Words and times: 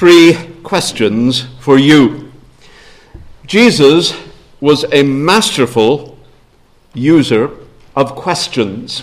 three 0.00 0.34
questions 0.62 1.42
for 1.60 1.78
you. 1.78 2.32
Jesus 3.46 4.14
was 4.58 4.86
a 4.94 5.02
masterful 5.02 6.16
user 6.94 7.50
of 7.94 8.14
questions. 8.14 9.02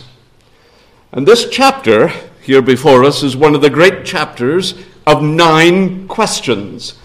And 1.12 1.28
this 1.28 1.50
chapter 1.52 2.08
here 2.42 2.64
before 2.64 3.04
us 3.04 3.22
is 3.22 3.38
one 3.38 3.54
of 3.54 3.62
the 3.62 3.70
great 3.70 4.06
chapters 4.06 4.74
of 5.06 5.22
nine 5.22 6.08
questions. 6.08 6.96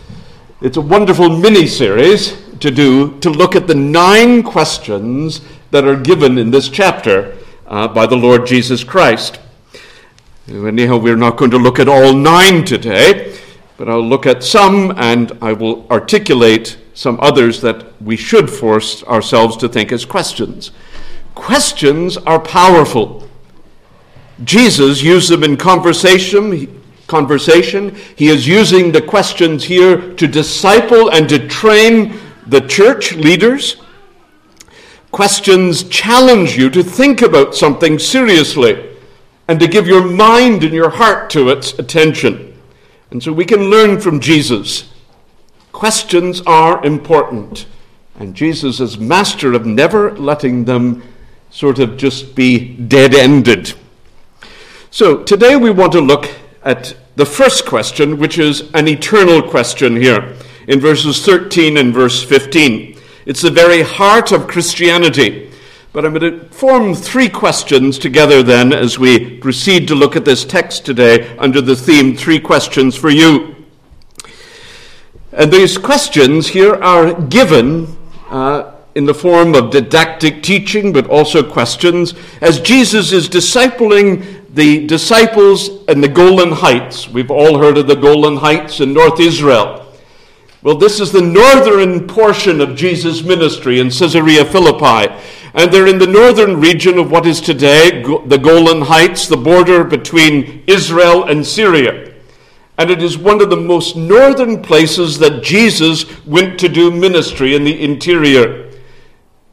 It's 0.63 0.79
a 0.79 0.81
wonderful 0.81 1.29
mini 1.29 1.67
series 1.67 2.43
to 2.61 2.71
do 2.71 3.21
to 3.21 3.29
look 3.29 3.55
at 3.55 3.67
the 3.67 3.75
nine 3.75 4.43
questions 4.43 5.43
that 5.71 5.85
are 5.85 6.01
given 6.01 6.39
in 6.39 6.51
this 6.51 6.71
chapter 6.71 7.37
uh, 7.67 7.89
by 7.89 8.07
the 8.07 8.17
Lord 8.17 8.47
Jesus 8.47 8.85
Christ. 8.85 9.39
Anyhow, 10.49 10.97
we're 10.97 11.15
not 11.15 11.37
going 11.37 11.51
to 11.51 11.59
look 11.59 11.79
at 11.79 11.89
all 11.89 12.15
nine 12.15 12.65
today, 12.65 13.37
but 13.77 13.89
I'll 13.89 14.07
look 14.07 14.27
at 14.27 14.43
some 14.43 14.93
and 14.97 15.33
I 15.41 15.53
will 15.53 15.87
articulate 15.91 16.79
some 16.95 17.19
others 17.21 17.61
that 17.63 18.01
we 18.03 18.17
should 18.17 18.51
force 18.51 19.03
ourselves 19.05 19.57
to 19.59 19.69
think 19.69 19.93
as 19.93 20.05
questions. 20.05 20.71
Questions 21.35 22.17
are 22.19 22.39
powerful. 22.39 23.29
Jesus 24.45 25.03
used 25.03 25.31
them 25.31 25.43
in 25.43 25.57
conversation. 25.57 26.83
Conversation. 27.07 27.95
He 28.17 28.29
is 28.29 28.47
using 28.47 28.93
the 28.93 29.03
questions 29.03 29.65
here 29.65 30.15
to 30.15 30.27
disciple 30.27 31.11
and 31.11 31.29
to 31.29 31.49
train 31.49 32.19
the 32.47 32.61
church 32.61 33.15
leaders. 33.15 33.77
Questions 35.11 35.85
challenge 35.85 36.57
you 36.57 36.71
to 36.71 36.83
think 36.83 37.23
about 37.23 37.55
something 37.55 37.99
seriously 37.99 38.97
and 39.49 39.61
to 39.61 39.67
give 39.67 39.87
your 39.87 40.05
mind 40.05 40.65
and 40.65 40.73
your 40.73 40.91
heart 40.91 41.29
to 41.31 41.51
its 41.51 41.79
attention. 41.79 42.52
And 43.13 43.23
so 43.23 43.31
we 43.31 43.45
can 43.45 43.65
learn 43.65 44.01
from 44.01 44.21
Jesus. 44.21 44.91
Questions 45.71 46.41
are 46.47 46.83
important. 46.83 47.67
And 48.19 48.35
Jesus 48.35 48.81
is 48.81 48.97
master 48.97 49.53
of 49.53 49.67
never 49.67 50.17
letting 50.17 50.65
them 50.65 51.03
sort 51.51 51.79
of 51.79 51.99
just 51.99 52.35
be 52.35 52.75
dead 52.75 53.15
ended. 53.15 53.75
So 54.91 55.23
today 55.23 55.57
we 55.57 55.71
want 55.71 55.93
to 55.93 56.01
look 56.01 56.31
at 56.65 56.97
the 57.17 57.27
first 57.27 57.67
question, 57.67 58.17
which 58.17 58.39
is 58.39 58.71
an 58.73 58.89
eternal 58.89 59.43
question 59.43 59.95
here 59.95 60.35
in 60.67 60.81
verses 60.81 61.23
13 61.23 61.77
and 61.77 61.93
verse 61.93 62.25
15. 62.25 62.99
It's 63.27 63.43
the 63.43 63.51
very 63.51 63.83
heart 63.83 64.33
of 64.33 64.49
Christianity. 64.49 65.52
But 65.93 66.07
I'm 66.07 66.15
going 66.15 66.41
to 66.41 66.49
form 66.49 66.95
three 66.95 67.29
questions 67.29 67.99
together 67.99 68.43
then 68.43 68.73
as 68.73 68.99
we 68.99 69.37
proceed 69.37 69.87
to 69.89 69.95
look 69.95 70.17
at 70.17 70.25
this 70.25 70.43
text 70.43 70.87
today 70.87 71.37
under 71.37 71.61
the 71.61 71.77
theme 71.77 72.17
Three 72.17 72.41
Questions 72.41 72.97
for 72.97 73.11
You. 73.11 73.55
And 75.33 75.53
these 75.53 75.77
questions 75.77 76.49
here 76.49 76.77
are 76.77 77.13
given 77.21 77.95
uh, 78.31 78.73
in 78.95 79.05
the 79.05 79.13
form 79.13 79.55
of 79.55 79.71
didactic 79.71 80.43
teaching, 80.43 80.95
but 80.95 81.09
also 81.09 81.43
questions, 81.43 82.15
as 82.41 82.59
Jesus 82.59 83.13
is 83.13 83.29
discipling 83.29 84.47
the 84.55 84.87
disciples 84.87 85.85
in 85.89 86.01
the 86.01 86.09
Golan 86.09 86.53
Heights. 86.53 87.07
We've 87.07 87.31
all 87.31 87.59
heard 87.59 87.77
of 87.77 87.87
the 87.87 87.97
Golan 87.97 88.37
Heights 88.37 88.81
in 88.81 88.95
North 88.95 89.21
Israel. 89.21 89.82
Well, 90.63 90.77
this 90.77 91.01
is 91.01 91.11
the 91.11 91.21
northern 91.21 92.07
portion 92.07 92.61
of 92.61 92.77
Jesus' 92.77 93.25
ministry 93.25 93.81
in 93.81 93.91
Caesarea 93.91 94.45
Philippi. 94.45 95.13
And 95.55 95.73
they're 95.73 95.89
in 95.89 95.99
the 95.99 96.07
northern 96.07 96.61
region 96.61 96.99
of 96.99 97.11
what 97.11 97.27
is 97.27 97.41
today 97.41 98.03
the 98.03 98.39
Golan 98.39 98.83
Heights, 98.83 99.27
the 99.27 99.37
border 99.37 99.83
between 99.83 100.63
Israel 100.67 101.25
and 101.25 101.45
Syria. 101.45 102.15
And 102.79 102.91
it 102.91 103.03
is 103.03 103.19
one 103.19 103.43
of 103.43 103.51
the 103.51 103.57
most 103.57 103.97
northern 103.97 104.63
places 104.63 105.19
that 105.19 105.43
Jesus 105.43 106.25
went 106.25 106.59
to 106.61 106.69
do 106.69 106.91
ministry 106.91 107.55
in 107.55 107.65
the 107.65 107.83
interior. 107.83 108.71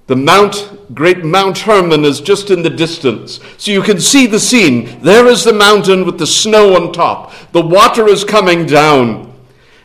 The 0.08 0.16
Mount, 0.16 0.96
great 0.96 1.26
Mount 1.26 1.58
Hermon 1.58 2.06
is 2.06 2.22
just 2.22 2.50
in 2.50 2.62
the 2.62 2.70
distance. 2.70 3.40
So 3.58 3.72
you 3.72 3.82
can 3.82 4.00
see 4.00 4.26
the 4.26 4.40
scene. 4.40 5.02
There 5.02 5.28
is 5.28 5.44
the 5.44 5.54
mountain 5.54 6.06
with 6.06 6.18
the 6.18 6.28
snow 6.28 6.76
on 6.76 6.94
top. 6.94 7.34
The 7.52 7.62
water 7.62 8.08
is 8.08 8.24
coming 8.24 8.66
down. 8.66 9.29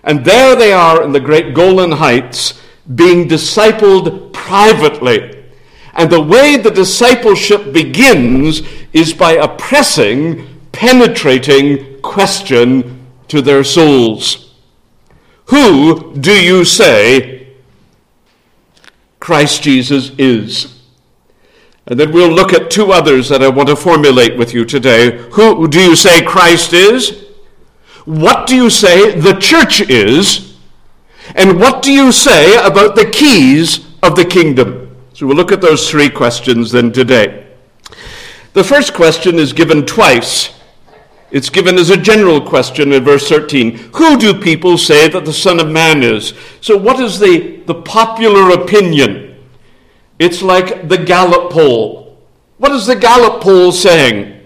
And 0.04 0.25
there 0.25 0.54
they 0.54 0.72
are 0.72 1.03
in 1.03 1.12
the 1.12 1.20
great 1.20 1.54
Golan 1.54 1.92
Heights 1.92 2.60
being 2.94 3.26
discipled 3.26 4.32
privately. 4.32 5.44
And 5.94 6.10
the 6.10 6.20
way 6.20 6.56
the 6.56 6.70
discipleship 6.70 7.72
begins 7.72 8.62
is 8.92 9.15
by 9.15 9.32
a 9.32 9.48
pressing, 9.48 10.60
penetrating 10.72 12.00
question 12.03 13.06
to 13.28 13.41
their 13.41 13.65
souls 13.65 14.54
Who 15.47 16.15
do 16.15 16.32
you 16.32 16.65
say 16.65 17.54
Christ 19.21 19.62
Jesus 19.62 20.10
is? 20.19 20.82
And 21.86 21.98
then 22.00 22.12
we'll 22.12 22.31
look 22.31 22.53
at 22.53 22.71
two 22.71 22.92
others 22.92 23.28
that 23.28 23.42
I 23.42 23.48
want 23.48 23.69
to 23.69 23.76
formulate 23.76 24.36
with 24.36 24.54
you 24.54 24.65
today. 24.65 25.19
Who 25.32 25.69
do 25.69 25.81
you 25.81 25.97
say 25.97 26.22
Christ 26.22 26.72
is? 26.72 27.23
What 28.04 28.47
do 28.47 28.54
you 28.54 28.70
say 28.70 29.19
the 29.19 29.34
church 29.34 29.81
is? 29.81 30.56
And 31.34 31.59
what 31.59 31.82
do 31.82 31.91
you 31.91 32.12
say 32.12 32.54
about 32.65 32.97
the 32.97 33.10
keys 33.10 33.87
of 34.03 34.15
the 34.15 34.25
kingdom? 34.25 34.97
So 35.15 35.26
we'll 35.26 35.37
look 35.37 35.53
at 35.53 35.60
those 35.60 35.91
three 35.91 36.10
questions 36.10 36.70
then 36.72 36.92
today. 36.92 37.47
The 38.53 38.65
first 38.65 38.94
question 38.94 39.37
is 39.37 39.53
given 39.53 39.87
twice. 39.87 40.50
It's 41.31 41.50
given 41.50 41.76
as 41.76 41.91
a 41.91 41.97
general 41.97 42.41
question 42.41 42.92
in 42.92 43.03
verse 43.03 43.28
13. 43.28 43.76
Who 43.94 44.19
do 44.19 44.41
people 44.41 44.78
say 44.78 45.09
that 45.09 45.25
the 45.25 45.32
Son 45.32 45.59
of 45.59 45.69
Man 45.69 46.03
is? 46.03 46.34
So, 46.60 46.76
what 46.76 47.00
is 47.00 47.19
the, 47.19 47.62
the 47.66 47.75
popular 47.75 48.50
opinion? 48.50 49.36
It's 50.21 50.42
like 50.42 50.88
the 50.88 50.98
Gallup 50.98 51.50
poll. 51.50 52.22
What 52.59 52.71
is 52.71 52.86
the 52.86 52.94
Gallup 52.94 53.42
poll 53.42 53.72
saying? 53.72 54.44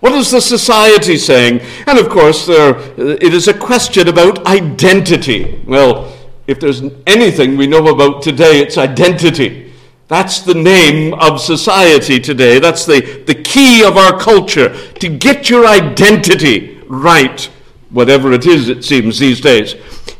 What 0.00 0.12
is 0.12 0.30
the 0.30 0.40
society 0.40 1.16
saying? 1.16 1.60
And 1.86 1.98
of 1.98 2.08
course, 2.08 2.46
there, 2.46 2.78
it 2.98 3.34
is 3.34 3.48
a 3.48 3.54
question 3.54 4.08
about 4.08 4.46
identity. 4.46 5.60
Well, 5.66 6.14
if 6.46 6.60
there's 6.60 6.82
anything 7.06 7.56
we 7.56 7.66
know 7.66 7.86
about 7.88 8.22
today, 8.22 8.60
it's 8.60 8.78
identity. 8.78 9.72
That's 10.06 10.40
the 10.40 10.54
name 10.54 11.12
of 11.14 11.40
society 11.40 12.18
today. 12.20 12.58
That's 12.58 12.86
the, 12.86 13.00
the 13.26 13.34
key 13.34 13.84
of 13.84 13.96
our 13.96 14.18
culture 14.18 14.74
to 14.94 15.08
get 15.08 15.50
your 15.50 15.66
identity 15.66 16.80
right, 16.86 17.42
whatever 17.90 18.32
it 18.32 18.46
is, 18.46 18.68
it 18.70 18.84
seems, 18.84 19.18
these 19.18 19.40
days. 19.40 19.74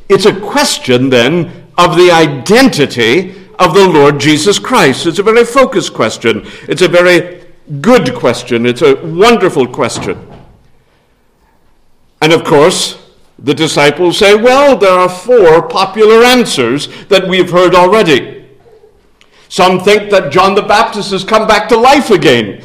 It's 0.08 0.26
a 0.26 0.38
question 0.40 1.08
then 1.08 1.68
of 1.78 1.96
the 1.96 2.10
identity 2.10 3.30
of 3.58 3.74
the 3.74 3.88
Lord 3.88 4.20
Jesus 4.20 4.58
Christ. 4.58 5.06
It's 5.06 5.18
a 5.18 5.22
very 5.22 5.44
focused 5.44 5.94
question. 5.94 6.42
It's 6.68 6.82
a 6.82 6.88
very 6.88 7.37
good 7.80 8.14
question. 8.14 8.66
It's 8.66 8.82
a 8.82 8.96
wonderful 9.04 9.66
question. 9.66 10.26
And 12.20 12.32
of 12.32 12.44
course, 12.44 13.08
the 13.38 13.54
disciples 13.54 14.18
say, 14.18 14.34
well, 14.34 14.76
there 14.76 14.92
are 14.92 15.08
four 15.08 15.68
popular 15.68 16.24
answers 16.24 16.88
that 17.06 17.28
we've 17.28 17.50
heard 17.50 17.74
already. 17.74 18.46
Some 19.48 19.80
think 19.80 20.10
that 20.10 20.32
John 20.32 20.54
the 20.54 20.62
Baptist 20.62 21.12
has 21.12 21.24
come 21.24 21.46
back 21.46 21.68
to 21.68 21.76
life 21.76 22.10
again, 22.10 22.62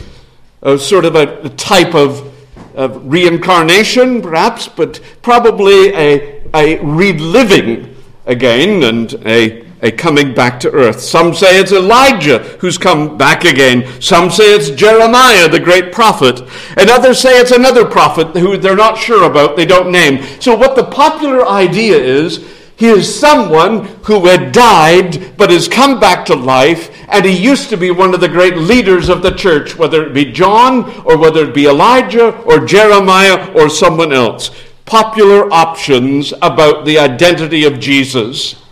a 0.61 0.77
sort 0.77 1.05
of 1.05 1.15
a, 1.15 1.49
type 1.49 1.93
of, 1.93 2.33
of 2.75 3.05
reincarnation, 3.05 4.21
perhaps, 4.21 4.67
but 4.67 4.99
probably 5.21 5.93
a, 5.93 6.41
a 6.53 6.79
reliving 6.83 7.95
again 8.25 8.83
and 8.83 9.13
a 9.25 9.63
a 9.83 9.91
coming 9.91 10.33
back 10.33 10.59
to 10.61 10.71
earth. 10.71 11.01
Some 11.01 11.33
say 11.33 11.59
it's 11.59 11.73
Elijah 11.73 12.39
who's 12.59 12.77
come 12.77 13.17
back 13.17 13.43
again. 13.43 14.01
Some 14.01 14.31
say 14.31 14.55
it's 14.55 14.69
Jeremiah, 14.69 15.49
the 15.49 15.59
great 15.59 15.91
prophet. 15.91 16.41
And 16.77 16.89
others 16.89 17.19
say 17.19 17.37
it's 17.39 17.51
another 17.51 17.85
prophet 17.85 18.35
who 18.37 18.57
they're 18.57 18.77
not 18.77 18.97
sure 18.97 19.29
about, 19.29 19.57
they 19.57 19.65
don't 19.65 19.91
name. 19.91 20.23
So, 20.39 20.55
what 20.55 20.77
the 20.77 20.85
popular 20.85 21.45
idea 21.45 21.97
is, 21.97 22.49
he 22.77 22.87
is 22.87 23.19
someone 23.19 23.85
who 24.05 24.25
had 24.25 24.51
died 24.53 25.37
but 25.37 25.51
has 25.51 25.67
come 25.67 25.99
back 25.99 26.25
to 26.25 26.35
life, 26.35 26.89
and 27.09 27.23
he 27.25 27.37
used 27.37 27.69
to 27.69 27.77
be 27.77 27.91
one 27.91 28.13
of 28.13 28.21
the 28.21 28.27
great 28.27 28.57
leaders 28.57 29.09
of 29.09 29.21
the 29.21 29.31
church, 29.31 29.77
whether 29.77 30.05
it 30.05 30.13
be 30.13 30.31
John 30.31 30.89
or 31.05 31.17
whether 31.17 31.47
it 31.47 31.53
be 31.53 31.67
Elijah 31.67 32.35
or 32.43 32.65
Jeremiah 32.65 33.51
or 33.53 33.69
someone 33.69 34.13
else. 34.13 34.49
Popular 34.85 35.51
options 35.53 36.33
about 36.41 36.85
the 36.85 36.97
identity 36.97 37.63
of 37.63 37.79
Jesus 37.79 38.62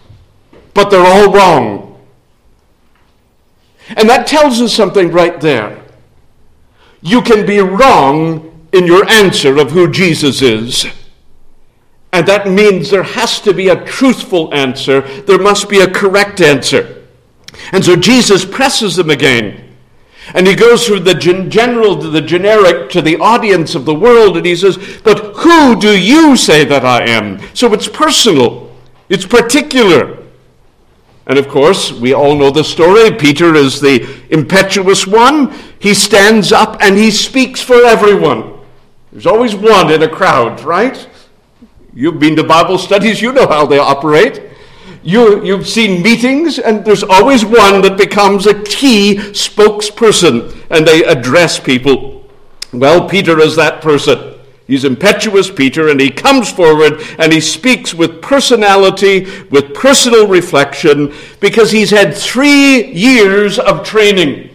but 0.73 0.89
they're 0.89 1.05
all 1.05 1.31
wrong. 1.31 1.99
And 3.89 4.09
that 4.09 4.27
tells 4.27 4.61
us 4.61 4.73
something 4.73 5.11
right 5.11 5.39
there. 5.41 5.83
You 7.01 7.21
can 7.21 7.45
be 7.45 7.59
wrong 7.59 8.69
in 8.71 8.85
your 8.85 9.07
answer 9.09 9.57
of 9.57 9.71
who 9.71 9.91
Jesus 9.91 10.41
is. 10.41 10.85
And 12.13 12.27
that 12.27 12.47
means 12.47 12.89
there 12.89 13.03
has 13.03 13.39
to 13.41 13.53
be 13.53 13.69
a 13.69 13.85
truthful 13.85 14.53
answer, 14.53 15.01
there 15.01 15.39
must 15.39 15.69
be 15.69 15.79
a 15.79 15.89
correct 15.89 16.41
answer. 16.41 17.05
And 17.71 17.83
so 17.83 17.95
Jesus 17.95 18.45
presses 18.45 18.95
them 18.95 19.09
again. 19.09 19.69
And 20.33 20.47
he 20.47 20.55
goes 20.55 20.85
through 20.85 21.01
the 21.01 21.15
gen- 21.15 21.49
general 21.49 21.99
to 21.99 22.09
the 22.09 22.21
generic 22.21 22.89
to 22.91 23.01
the 23.01 23.17
audience 23.17 23.75
of 23.75 23.85
the 23.85 23.95
world, 23.95 24.37
and 24.37 24.45
he 24.45 24.55
says, 24.55 24.77
But 25.03 25.35
who 25.37 25.79
do 25.79 25.97
you 25.97 26.37
say 26.37 26.63
that 26.63 26.85
I 26.85 27.05
am? 27.09 27.39
So 27.53 27.73
it's 27.73 27.87
personal, 27.87 28.71
it's 29.09 29.25
particular. 29.25 30.20
And 31.27 31.37
of 31.37 31.47
course, 31.47 31.91
we 31.91 32.13
all 32.13 32.35
know 32.35 32.49
the 32.49 32.63
story. 32.63 33.11
Peter 33.11 33.55
is 33.55 33.79
the 33.79 34.07
impetuous 34.29 35.05
one. 35.05 35.53
He 35.79 35.93
stands 35.93 36.51
up 36.51 36.81
and 36.81 36.97
he 36.97 37.11
speaks 37.11 37.61
for 37.61 37.85
everyone. 37.85 38.59
There's 39.11 39.27
always 39.27 39.55
one 39.55 39.91
in 39.91 40.03
a 40.03 40.09
crowd, 40.09 40.61
right? 40.61 41.07
You've 41.93 42.19
been 42.19 42.35
to 42.37 42.43
Bible 42.43 42.77
studies, 42.77 43.21
you 43.21 43.33
know 43.33 43.47
how 43.47 43.65
they 43.65 43.77
operate. 43.77 44.41
You, 45.03 45.43
you've 45.43 45.67
seen 45.67 46.03
meetings, 46.03 46.59
and 46.59 46.85
there's 46.85 47.03
always 47.03 47.43
one 47.43 47.81
that 47.81 47.97
becomes 47.97 48.45
a 48.45 48.61
key 48.63 49.15
spokesperson, 49.15 50.55
and 50.69 50.87
they 50.87 51.03
address 51.03 51.59
people. 51.59 52.29
Well, 52.71 53.09
Peter 53.09 53.39
is 53.39 53.55
that 53.55 53.81
person. 53.81 54.30
He's 54.71 54.85
impetuous, 54.85 55.51
Peter, 55.51 55.89
and 55.89 55.99
he 55.99 56.09
comes 56.09 56.49
forward 56.49 57.01
and 57.19 57.33
he 57.33 57.41
speaks 57.41 57.93
with 57.93 58.21
personality, 58.21 59.27
with 59.49 59.73
personal 59.73 60.29
reflection, 60.29 61.13
because 61.41 61.71
he's 61.71 61.89
had 61.89 62.15
three 62.15 62.85
years 62.85 63.59
of 63.59 63.83
training. 63.85 64.49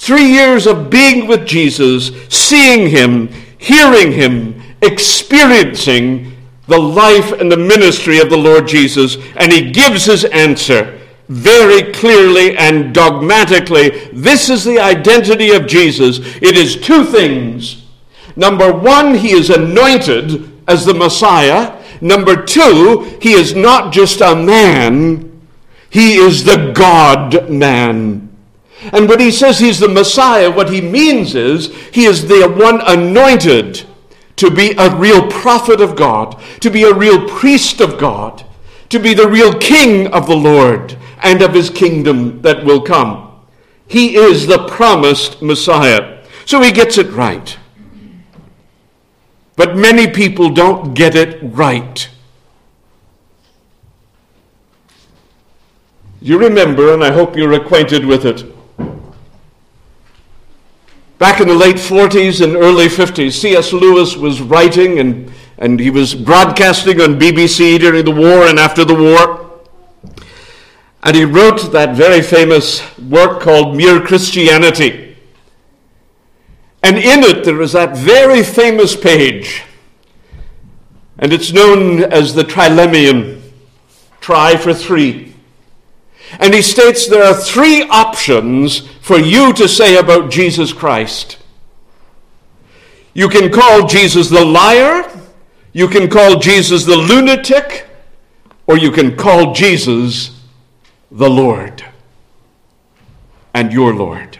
Three 0.00 0.26
years 0.26 0.66
of 0.66 0.90
being 0.90 1.28
with 1.28 1.46
Jesus, 1.46 2.10
seeing 2.28 2.90
him, 2.90 3.28
hearing 3.58 4.10
him, 4.10 4.60
experiencing 4.82 6.36
the 6.66 6.80
life 6.80 7.30
and 7.30 7.52
the 7.52 7.56
ministry 7.56 8.18
of 8.18 8.30
the 8.30 8.36
Lord 8.36 8.66
Jesus, 8.66 9.18
and 9.36 9.52
he 9.52 9.70
gives 9.70 10.06
his 10.06 10.24
answer 10.24 10.98
very 11.28 11.92
clearly 11.92 12.56
and 12.56 12.92
dogmatically. 12.92 13.90
This 14.12 14.50
is 14.50 14.64
the 14.64 14.80
identity 14.80 15.52
of 15.52 15.68
Jesus. 15.68 16.18
It 16.42 16.56
is 16.56 16.74
two 16.74 17.04
things. 17.04 17.77
Number 18.38 18.72
one, 18.72 19.16
he 19.16 19.32
is 19.32 19.50
anointed 19.50 20.62
as 20.68 20.86
the 20.86 20.94
Messiah. 20.94 21.76
Number 22.00 22.44
two, 22.44 23.18
he 23.20 23.32
is 23.32 23.56
not 23.56 23.92
just 23.92 24.20
a 24.20 24.36
man, 24.36 25.42
he 25.90 26.14
is 26.14 26.44
the 26.44 26.70
God 26.72 27.50
man. 27.50 28.28
And 28.92 29.08
when 29.08 29.18
he 29.18 29.32
says 29.32 29.58
he's 29.58 29.80
the 29.80 29.88
Messiah, 29.88 30.52
what 30.52 30.70
he 30.70 30.80
means 30.80 31.34
is 31.34 31.74
he 31.92 32.04
is 32.04 32.28
the 32.28 32.48
one 32.48 32.80
anointed 32.82 33.84
to 34.36 34.52
be 34.52 34.72
a 34.78 34.94
real 34.96 35.26
prophet 35.26 35.80
of 35.80 35.96
God, 35.96 36.40
to 36.60 36.70
be 36.70 36.84
a 36.84 36.94
real 36.94 37.28
priest 37.28 37.80
of 37.80 37.98
God, 37.98 38.46
to 38.90 39.00
be 39.00 39.14
the 39.14 39.28
real 39.28 39.52
king 39.52 40.06
of 40.12 40.28
the 40.28 40.36
Lord 40.36 40.96
and 41.24 41.42
of 41.42 41.54
his 41.54 41.70
kingdom 41.70 42.40
that 42.42 42.64
will 42.64 42.82
come. 42.82 43.42
He 43.88 44.14
is 44.14 44.46
the 44.46 44.68
promised 44.68 45.42
Messiah. 45.42 46.22
So 46.44 46.62
he 46.62 46.70
gets 46.70 46.98
it 46.98 47.10
right. 47.10 47.58
But 49.58 49.76
many 49.76 50.08
people 50.08 50.48
don't 50.48 50.94
get 50.94 51.14
it 51.14 51.38
right. 51.42 52.08
You 56.22 56.38
remember, 56.38 56.94
and 56.94 57.04
I 57.04 57.12
hope 57.12 57.36
you're 57.36 57.52
acquainted 57.52 58.06
with 58.06 58.24
it 58.24 58.50
Back 61.18 61.40
in 61.40 61.48
the 61.48 61.54
late 61.54 61.76
40s 61.76 62.44
and 62.44 62.54
early 62.54 62.86
50s, 62.86 63.32
C.S. 63.32 63.72
Lewis 63.72 64.16
was 64.16 64.40
writing 64.40 65.00
and, 65.00 65.32
and 65.58 65.80
he 65.80 65.90
was 65.90 66.14
broadcasting 66.14 67.00
on 67.00 67.18
BBC 67.18 67.80
during 67.80 68.04
the 68.04 68.12
war 68.12 68.46
and 68.46 68.56
after 68.56 68.84
the 68.84 68.94
war. 68.94 69.60
And 71.02 71.16
he 71.16 71.24
wrote 71.24 71.72
that 71.72 71.96
very 71.96 72.22
famous 72.22 72.82
work 73.00 73.40
called 73.40 73.76
Mere 73.76 74.00
Christianity. 74.00 75.07
And 76.82 76.96
in 76.96 77.24
it, 77.24 77.44
there 77.44 77.60
is 77.60 77.72
that 77.72 77.96
very 77.96 78.42
famous 78.42 78.94
page. 78.94 79.64
And 81.18 81.32
it's 81.32 81.52
known 81.52 82.04
as 82.04 82.34
the 82.34 82.44
Trilemmium. 82.44 83.42
Try 84.20 84.56
for 84.56 84.72
three. 84.72 85.34
And 86.38 86.54
he 86.54 86.62
states 86.62 87.06
there 87.06 87.24
are 87.24 87.34
three 87.34 87.82
options 87.88 88.86
for 89.00 89.18
you 89.18 89.52
to 89.54 89.66
say 89.66 89.96
about 89.96 90.30
Jesus 90.30 90.72
Christ. 90.72 91.38
You 93.14 93.28
can 93.28 93.50
call 93.50 93.86
Jesus 93.86 94.28
the 94.28 94.44
liar, 94.44 95.10
you 95.72 95.88
can 95.88 96.08
call 96.08 96.38
Jesus 96.38 96.84
the 96.84 96.96
lunatic, 96.96 97.86
or 98.66 98.76
you 98.76 98.92
can 98.92 99.16
call 99.16 99.54
Jesus 99.54 100.40
the 101.10 101.28
Lord 101.28 101.84
and 103.54 103.72
your 103.72 103.94
Lord. 103.94 104.38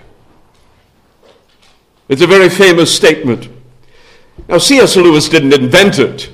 It's 2.09 2.23
a 2.23 2.27
very 2.27 2.49
famous 2.49 2.95
statement. 2.95 3.49
Now, 4.49 4.59
C.S. 4.59 4.97
Lewis 4.97 5.29
didn't 5.29 5.53
invent 5.53 5.99
it. 5.99 6.31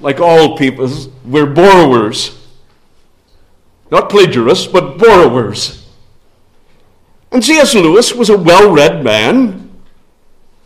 Like 0.00 0.20
all 0.20 0.56
people, 0.56 0.88
we're 1.24 1.46
borrowers 1.46 2.42
not 3.92 4.08
plagiarists, 4.08 4.66
but 4.66 4.96
borrowers. 4.96 5.86
And 7.30 7.44
C.S. 7.44 7.74
Lewis 7.74 8.14
was 8.14 8.30
a 8.30 8.38
well 8.38 8.72
read 8.72 9.04
man, 9.04 9.70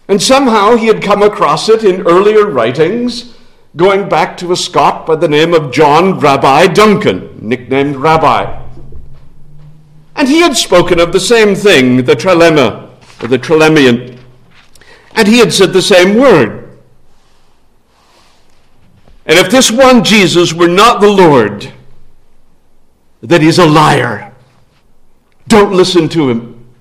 and 0.07 0.23
somehow 0.23 0.77
he 0.77 0.87
had 0.87 1.03
come 1.03 1.23
across 1.23 1.69
it 1.69 1.83
in 1.83 2.07
earlier 2.07 2.47
writings, 2.47 3.35
going 3.75 4.09
back 4.09 4.37
to 4.37 4.53
a 4.53 4.57
Scot 4.57 5.07
by 5.07 5.17
the 5.17 5.27
name 5.27 5.53
of 5.53 5.73
John 5.73 6.21
Rabbi 6.21 6.69
Duncan, 6.69 7.37
nicknamed 7.43 7.97
Rabbi. 7.97 8.63
And 10.15 10.29
he 10.29 10.41
had 10.41 10.57
spoken 10.57 11.01
of 11.01 11.11
the 11.11 11.21
same 11.21 11.57
thing, 11.57 12.05
the 12.05 12.15
trilemma, 12.15 12.86
the 13.21 13.39
trilemmian. 13.39 14.19
And 15.13 15.27
he 15.29 15.39
had 15.39 15.53
said 15.53 15.73
the 15.73 15.83
same 15.83 16.17
word. 16.17 16.79
And 19.25 19.39
if 19.39 19.51
this 19.51 19.71
one 19.71 20.05
Jesus 20.05 20.53
were 20.53 20.69
not 20.69 21.01
the 21.01 21.11
Lord, 21.11 21.73
that 23.23 23.43
he's 23.43 23.59
a 23.59 23.67
liar. 23.67 24.33
Don't 25.49 25.73
listen 25.73 26.09
to 26.11 26.29
him. 26.29 26.75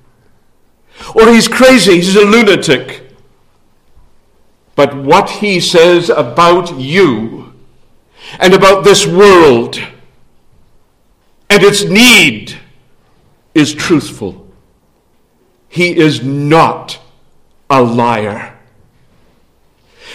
Or 1.15 1.29
he's 1.29 1.47
crazy, 1.47 1.95
he's 1.95 2.15
a 2.15 2.25
lunatic. 2.25 3.03
But 4.75 4.95
what 4.95 5.29
he 5.29 5.59
says 5.59 6.09
about 6.09 6.77
you 6.77 7.53
and 8.39 8.53
about 8.53 8.83
this 8.83 9.07
world 9.07 9.79
and 11.49 11.63
its 11.63 11.83
need 11.83 12.57
is 13.53 13.73
truthful. 13.73 14.44
He 15.69 15.95
is 15.95 16.23
not 16.23 16.99
a 17.69 17.81
liar. 17.81 18.57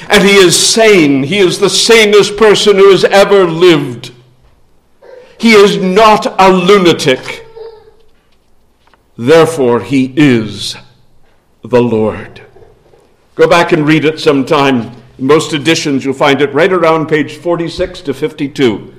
And 0.08 0.24
he 0.24 0.36
is 0.36 0.56
sane. 0.56 1.24
He 1.24 1.38
is 1.38 1.58
the 1.58 1.70
sanest 1.70 2.36
person 2.36 2.76
who 2.76 2.90
has 2.90 3.04
ever 3.04 3.44
lived. 3.44 4.12
He 5.38 5.52
is 5.52 5.76
not 5.76 6.26
a 6.38 6.50
lunatic. 6.50 7.46
Therefore, 9.16 9.80
he 9.80 10.12
is 10.16 10.76
the 11.62 11.82
Lord. 11.82 12.42
Go 13.34 13.48
back 13.48 13.72
and 13.72 13.86
read 13.86 14.04
it 14.04 14.18
sometime. 14.20 14.92
In 15.18 15.26
most 15.26 15.52
editions, 15.52 16.04
you'll 16.04 16.14
find 16.14 16.40
it 16.40 16.54
right 16.54 16.72
around 16.72 17.08
page 17.08 17.36
46 17.36 18.00
to 18.02 18.14
52. 18.14 18.94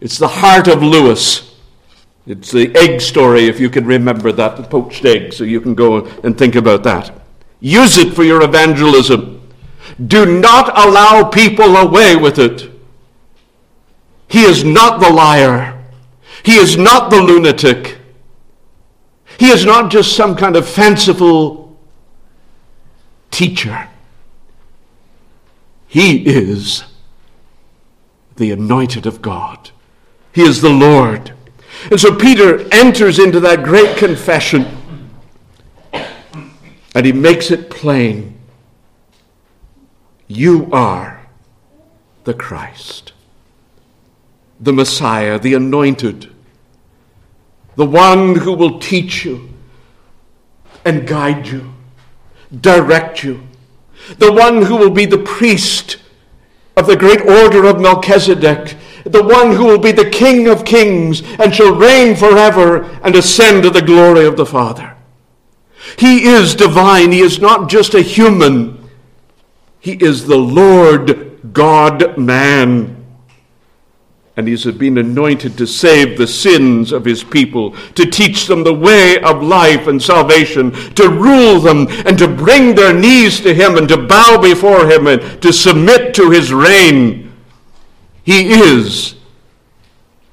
It's 0.00 0.18
the 0.18 0.28
heart 0.28 0.68
of 0.68 0.82
Lewis. 0.82 1.49
It's 2.30 2.52
the 2.52 2.72
egg 2.76 3.00
story, 3.00 3.48
if 3.48 3.58
you 3.58 3.68
can 3.68 3.84
remember 3.84 4.30
that, 4.30 4.56
the 4.56 4.62
poached 4.62 5.04
egg, 5.04 5.32
so 5.32 5.42
you 5.42 5.60
can 5.60 5.74
go 5.74 6.04
and 6.22 6.38
think 6.38 6.54
about 6.54 6.84
that. 6.84 7.12
Use 7.58 7.98
it 7.98 8.14
for 8.14 8.22
your 8.22 8.40
evangelism. 8.44 9.50
Do 10.06 10.40
not 10.40 10.70
allow 10.78 11.24
people 11.24 11.76
away 11.76 12.14
with 12.14 12.38
it. 12.38 12.70
He 14.28 14.42
is 14.42 14.62
not 14.62 15.00
the 15.00 15.10
liar. 15.10 15.84
He 16.44 16.54
is 16.54 16.76
not 16.76 17.10
the 17.10 17.20
lunatic. 17.20 17.98
He 19.36 19.48
is 19.48 19.64
not 19.64 19.90
just 19.90 20.14
some 20.14 20.36
kind 20.36 20.54
of 20.54 20.68
fanciful 20.68 21.76
teacher. 23.32 23.88
He 25.88 26.24
is 26.28 26.84
the 28.36 28.52
anointed 28.52 29.04
of 29.04 29.20
God. 29.20 29.70
He 30.32 30.42
is 30.42 30.60
the 30.60 30.70
Lord. 30.70 31.32
And 31.90 32.00
so 32.00 32.14
Peter 32.14 32.66
enters 32.72 33.18
into 33.18 33.40
that 33.40 33.62
great 33.62 33.96
confession 33.96 34.66
and 36.94 37.06
he 37.06 37.12
makes 37.12 37.50
it 37.50 37.70
plain. 37.70 38.38
You 40.26 40.68
are 40.72 41.26
the 42.24 42.34
Christ 42.34 43.12
the 44.60 44.72
Messiah, 44.72 45.38
the 45.38 45.54
anointed, 45.54 46.30
the 47.76 47.86
one 47.86 48.36
who 48.36 48.52
will 48.52 48.78
teach 48.78 49.24
you 49.24 49.48
and 50.84 51.08
guide 51.08 51.48
you, 51.48 51.72
direct 52.60 53.24
you, 53.24 53.42
the 54.18 54.30
one 54.30 54.62
who 54.62 54.76
will 54.76 54.90
be 54.90 55.06
the 55.06 55.18
priest 55.18 55.96
of 56.76 56.86
the 56.86 56.96
great 56.96 57.22
order 57.22 57.64
of 57.64 57.80
Melchizedek, 57.80 58.76
the 59.04 59.22
one 59.22 59.52
who 59.54 59.64
will 59.64 59.78
be 59.78 59.92
the 59.92 60.10
King 60.10 60.48
of 60.48 60.64
kings 60.64 61.22
and 61.38 61.54
shall 61.54 61.74
reign 61.74 62.16
forever 62.16 62.84
and 63.02 63.14
ascend 63.16 63.62
to 63.62 63.70
the 63.70 63.82
glory 63.82 64.26
of 64.26 64.36
the 64.36 64.46
Father. 64.46 64.96
He 65.98 66.24
is 66.24 66.54
divine. 66.54 67.12
He 67.12 67.20
is 67.20 67.40
not 67.40 67.68
just 67.68 67.94
a 67.94 68.02
human. 68.02 68.88
He 69.80 69.92
is 69.92 70.26
the 70.26 70.36
Lord 70.36 71.52
God 71.52 72.18
man. 72.18 72.96
And 74.36 74.46
he 74.46 74.52
has 74.52 74.64
been 74.64 74.96
anointed 74.96 75.58
to 75.58 75.66
save 75.66 76.16
the 76.16 76.26
sins 76.26 76.92
of 76.92 77.04
his 77.04 77.24
people, 77.24 77.72
to 77.94 78.06
teach 78.06 78.46
them 78.46 78.62
the 78.62 78.72
way 78.72 79.20
of 79.22 79.42
life 79.42 79.86
and 79.86 80.02
salvation, 80.02 80.70
to 80.94 81.08
rule 81.08 81.60
them 81.60 81.88
and 82.06 82.18
to 82.18 82.28
bring 82.28 82.74
their 82.74 82.94
knees 82.94 83.40
to 83.40 83.52
him 83.52 83.76
and 83.76 83.88
to 83.88 84.06
bow 84.06 84.40
before 84.40 84.88
him 84.88 85.06
and 85.06 85.42
to 85.42 85.52
submit 85.52 86.14
to 86.14 86.30
his 86.30 86.52
reign. 86.52 87.29
He 88.22 88.52
is 88.52 89.14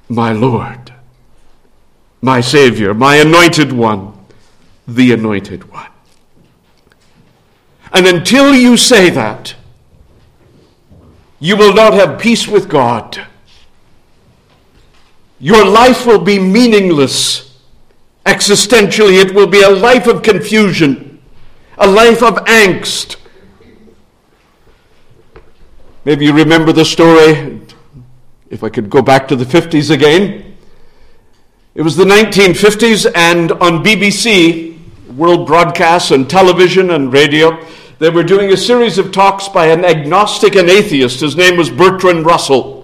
my 0.08 0.32
Lord, 0.32 0.92
my 2.20 2.40
Savior, 2.40 2.94
my 2.94 3.16
anointed 3.16 3.72
one, 3.72 4.14
the 4.86 5.12
anointed 5.12 5.70
one. 5.70 5.90
And 7.92 8.06
until 8.06 8.54
you 8.54 8.76
say 8.76 9.10
that, 9.10 9.54
you 11.40 11.56
will 11.56 11.72
not 11.72 11.94
have 11.94 12.20
peace 12.20 12.46
with 12.46 12.68
God. 12.68 13.24
Your 15.38 15.64
life 15.64 16.04
will 16.04 16.18
be 16.18 16.38
meaningless. 16.38 17.60
Existentially, 18.26 19.24
it 19.24 19.34
will 19.34 19.46
be 19.46 19.62
a 19.62 19.70
life 19.70 20.06
of 20.06 20.22
confusion, 20.22 21.22
a 21.78 21.86
life 21.86 22.22
of 22.22 22.34
angst. 22.44 23.16
Maybe 26.04 26.26
you 26.26 26.32
remember 26.32 26.72
the 26.72 26.84
story 26.84 27.57
if 28.50 28.64
I 28.64 28.68
could 28.68 28.88
go 28.88 29.02
back 29.02 29.28
to 29.28 29.36
the 29.36 29.44
50s 29.44 29.90
again. 29.90 30.56
It 31.74 31.82
was 31.82 31.96
the 31.96 32.04
1950s, 32.04 33.10
and 33.14 33.52
on 33.52 33.84
BBC, 33.84 34.78
world 35.14 35.46
broadcasts 35.46 36.10
and 36.10 36.28
television 36.28 36.90
and 36.90 37.12
radio, 37.12 37.64
they 37.98 38.10
were 38.10 38.22
doing 38.22 38.52
a 38.52 38.56
series 38.56 38.98
of 38.98 39.12
talks 39.12 39.48
by 39.48 39.66
an 39.66 39.84
agnostic 39.84 40.54
and 40.56 40.68
atheist. 40.68 41.20
His 41.20 41.36
name 41.36 41.56
was 41.56 41.70
Bertrand 41.70 42.24
Russell. 42.24 42.78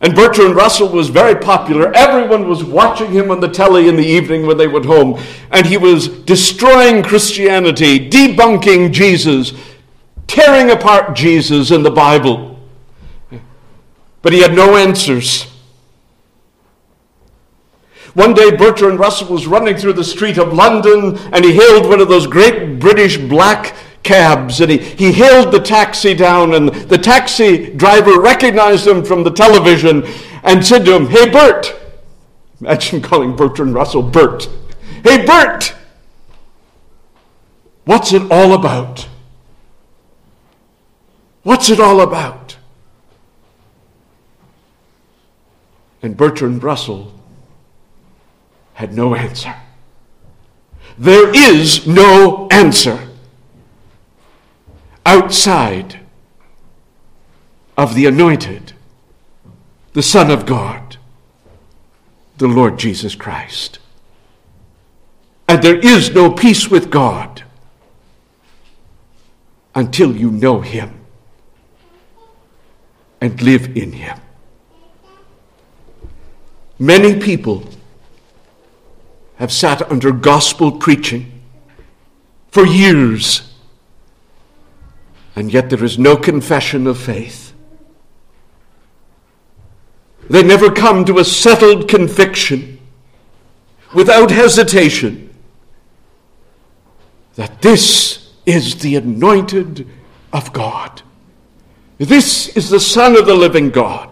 And 0.00 0.16
Bertrand 0.16 0.56
Russell 0.56 0.88
was 0.88 1.08
very 1.10 1.36
popular. 1.36 1.94
Everyone 1.94 2.48
was 2.48 2.64
watching 2.64 3.12
him 3.12 3.30
on 3.30 3.38
the 3.38 3.48
telly 3.48 3.88
in 3.88 3.94
the 3.94 4.04
evening 4.04 4.46
when 4.46 4.56
they 4.56 4.66
went 4.66 4.84
home. 4.84 5.22
And 5.52 5.64
he 5.64 5.76
was 5.76 6.08
destroying 6.08 7.04
Christianity, 7.04 8.10
debunking 8.10 8.92
Jesus, 8.92 9.52
tearing 10.26 10.70
apart 10.70 11.14
Jesus 11.14 11.70
and 11.70 11.86
the 11.86 11.90
Bible. 11.90 12.51
But 14.22 14.32
he 14.32 14.40
had 14.40 14.54
no 14.54 14.76
answers. 14.76 15.52
One 18.14 18.34
day, 18.34 18.50
Bertrand 18.54 18.98
Russell 18.98 19.28
was 19.28 19.46
running 19.46 19.76
through 19.76 19.94
the 19.94 20.04
street 20.04 20.38
of 20.38 20.52
London 20.52 21.16
and 21.32 21.44
he 21.44 21.54
hailed 21.54 21.88
one 21.88 22.00
of 22.00 22.08
those 22.08 22.26
great 22.26 22.78
British 22.78 23.16
black 23.16 23.74
cabs 24.02 24.60
and 24.60 24.70
he, 24.70 24.78
he 24.78 25.12
hailed 25.12 25.52
the 25.52 25.60
taxi 25.60 26.12
down 26.12 26.54
and 26.54 26.68
the 26.68 26.98
taxi 26.98 27.70
driver 27.70 28.20
recognized 28.20 28.86
him 28.86 29.04
from 29.04 29.22
the 29.22 29.30
television 29.30 30.04
and 30.42 30.64
said 30.64 30.84
to 30.84 30.94
him, 30.94 31.06
Hey, 31.06 31.30
Bert. 31.30 31.74
Imagine 32.60 33.00
calling 33.00 33.34
Bertrand 33.34 33.74
Russell 33.74 34.02
Bert. 34.02 34.48
Hey, 35.02 35.24
Bert. 35.24 35.74
What's 37.84 38.12
it 38.12 38.30
all 38.30 38.52
about? 38.52 39.08
What's 41.42 41.70
it 41.70 41.80
all 41.80 42.00
about? 42.00 42.41
And 46.02 46.16
Bertrand 46.16 46.62
Russell 46.62 47.12
had 48.74 48.92
no 48.92 49.14
answer. 49.14 49.54
There 50.98 51.34
is 51.34 51.86
no 51.86 52.48
answer 52.50 53.08
outside 55.06 56.00
of 57.76 57.94
the 57.94 58.06
anointed, 58.06 58.72
the 59.92 60.02
Son 60.02 60.30
of 60.30 60.44
God, 60.44 60.96
the 62.38 62.48
Lord 62.48 62.78
Jesus 62.78 63.14
Christ. 63.14 63.78
And 65.48 65.62
there 65.62 65.78
is 65.78 66.14
no 66.14 66.30
peace 66.30 66.68
with 66.68 66.90
God 66.90 67.42
until 69.74 70.16
you 70.16 70.30
know 70.30 70.60
Him 70.60 71.00
and 73.20 73.40
live 73.40 73.76
in 73.76 73.92
Him. 73.92 74.18
Many 76.82 77.20
people 77.20 77.62
have 79.36 79.52
sat 79.52 79.88
under 79.88 80.10
gospel 80.10 80.72
preaching 80.72 81.40
for 82.50 82.66
years, 82.66 83.54
and 85.36 85.52
yet 85.52 85.70
there 85.70 85.84
is 85.84 85.96
no 85.96 86.16
confession 86.16 86.88
of 86.88 86.98
faith. 86.98 87.54
They 90.28 90.42
never 90.42 90.72
come 90.72 91.04
to 91.04 91.20
a 91.20 91.24
settled 91.24 91.86
conviction 91.86 92.80
without 93.94 94.32
hesitation 94.32 95.32
that 97.36 97.62
this 97.62 98.32
is 98.44 98.80
the 98.80 98.96
anointed 98.96 99.88
of 100.32 100.52
God. 100.52 101.02
This 101.98 102.48
is 102.56 102.70
the 102.70 102.80
Son 102.80 103.14
of 103.16 103.26
the 103.26 103.36
living 103.36 103.70
God. 103.70 104.11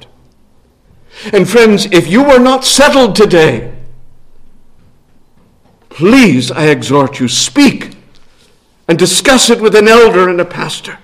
And 1.32 1.48
friends, 1.48 1.86
if 1.86 2.08
you 2.08 2.24
are 2.24 2.38
not 2.38 2.64
settled 2.64 3.14
today, 3.14 3.72
please, 5.88 6.50
I 6.50 6.66
exhort 6.66 7.20
you, 7.20 7.28
speak 7.28 7.96
and 8.88 8.98
discuss 8.98 9.50
it 9.50 9.60
with 9.60 9.74
an 9.74 9.86
elder 9.86 10.28
and 10.28 10.40
a 10.40 10.44
pastor. 10.44 10.98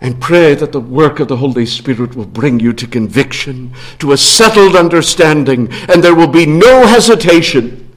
And 0.00 0.20
pray 0.20 0.54
that 0.54 0.72
the 0.72 0.80
work 0.80 1.20
of 1.20 1.28
the 1.28 1.38
Holy 1.38 1.66
Spirit 1.66 2.14
will 2.14 2.26
bring 2.26 2.60
you 2.60 2.72
to 2.72 2.86
conviction, 2.86 3.72
to 3.98 4.12
a 4.12 4.16
settled 4.16 4.76
understanding, 4.76 5.72
and 5.88 6.02
there 6.02 6.14
will 6.14 6.28
be 6.28 6.46
no 6.46 6.86
hesitation. 6.86 7.96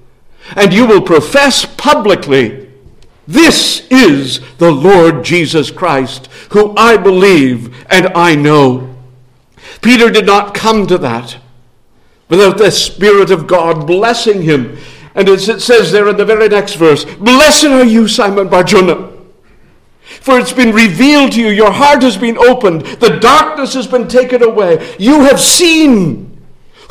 And 0.56 0.74
you 0.74 0.86
will 0.86 1.02
profess 1.02 1.66
publicly 1.66 2.61
this 3.32 3.88
is 3.90 4.40
the 4.58 4.72
Lord 4.72 5.24
Jesus 5.24 5.72
Christ, 5.72 6.28
who 6.52 6.76
I 6.78 6.98
believe 6.98 7.86
and 7.90 8.08
I 8.16 8.36
know. 8.36 8.96
Peter 9.82 10.10
did 10.10 10.26
not 10.26 10.54
come 10.54 10.86
to 10.88 10.98
that 11.00 11.38
without 12.30 12.58
the 12.58 12.72
Spirit 12.72 13.32
of 13.32 13.48
God 13.48 13.88
blessing 13.88 14.42
him. 14.42 14.78
And 15.16 15.28
as 15.28 15.50
it 15.50 15.62
says 15.62 15.92
there 15.92 16.08
in 16.08 16.18
the 16.18 16.26
very 16.26 16.48
next 16.48 16.76
verse, 16.76 17.04
Blessed 17.06 17.66
are 17.66 17.84
you, 17.84 18.08
Simon 18.08 18.48
Barjona. 18.48 19.12
For 20.22 20.40
it's 20.40 20.54
been 20.54 20.74
revealed 20.74 21.34
to 21.34 21.42
you, 21.42 21.50
your 21.50 21.72
heart 21.72 22.04
has 22.04 22.18
been 22.18 22.38
opened, 22.38 22.82
the 22.82 23.18
darkness 23.20 23.74
has 23.74 23.88
been 23.88 24.08
taken 24.08 24.44
away. 24.44 24.96
You 25.00 25.22
have 25.22 25.40
seen 25.40 26.32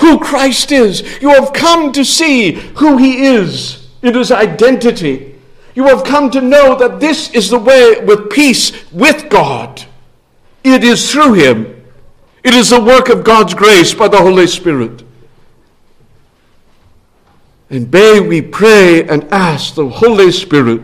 who 0.01 0.19
Christ 0.19 0.73
is. 0.73 1.21
You 1.21 1.29
have 1.31 1.53
come 1.53 1.93
to 1.93 2.05
see 2.05 2.53
who 2.53 2.97
he 2.97 3.27
is 3.27 3.89
in 4.03 4.15
his 4.15 4.33
identity. 4.33 5.30
You 5.75 5.85
have 5.85 6.05
come 6.05 6.31
to 6.31 6.41
know 6.41 6.77
that 6.77 7.00
this 7.00 7.31
is 7.33 7.50
the 7.50 7.59
way 7.59 8.05
with 8.05 8.31
peace 8.31 8.73
with 8.93 9.29
God. 9.31 9.85
It 10.65 10.85
is 10.85 11.11
through 11.11 11.35
Him. 11.35 11.85
It 12.43 12.55
is 12.55 12.71
the 12.71 12.81
work 12.81 13.09
of 13.09 13.25
God's 13.25 13.55
grace 13.55 13.95
by 13.95 14.09
the 14.09 14.19
Holy 14.19 14.47
Spirit. 14.47 15.05
And 17.69 17.91
may 17.93 18.21
we 18.21 18.43
pray 18.43 19.07
and 19.07 19.25
ask 19.33 19.75
the 19.75 19.89
Holy 19.89 20.33
Spirit 20.33 20.83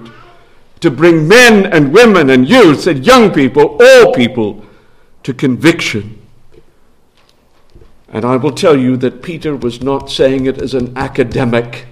to 0.80 0.90
bring 0.90 1.26
men 1.26 1.66
and 1.66 1.92
women 1.92 2.30
and 2.30 2.48
youth 2.48 2.86
and 2.86 3.04
young 3.04 3.32
people, 3.32 3.76
all 3.80 4.12
people, 4.12 4.64
to 5.24 5.34
conviction. 5.34 6.22
And 8.08 8.24
I 8.24 8.36
will 8.36 8.52
tell 8.52 8.78
you 8.78 8.96
that 8.98 9.22
Peter 9.22 9.56
was 9.56 9.82
not 9.82 10.10
saying 10.10 10.46
it 10.46 10.62
as 10.62 10.74
an 10.74 10.96
academic 10.96 11.86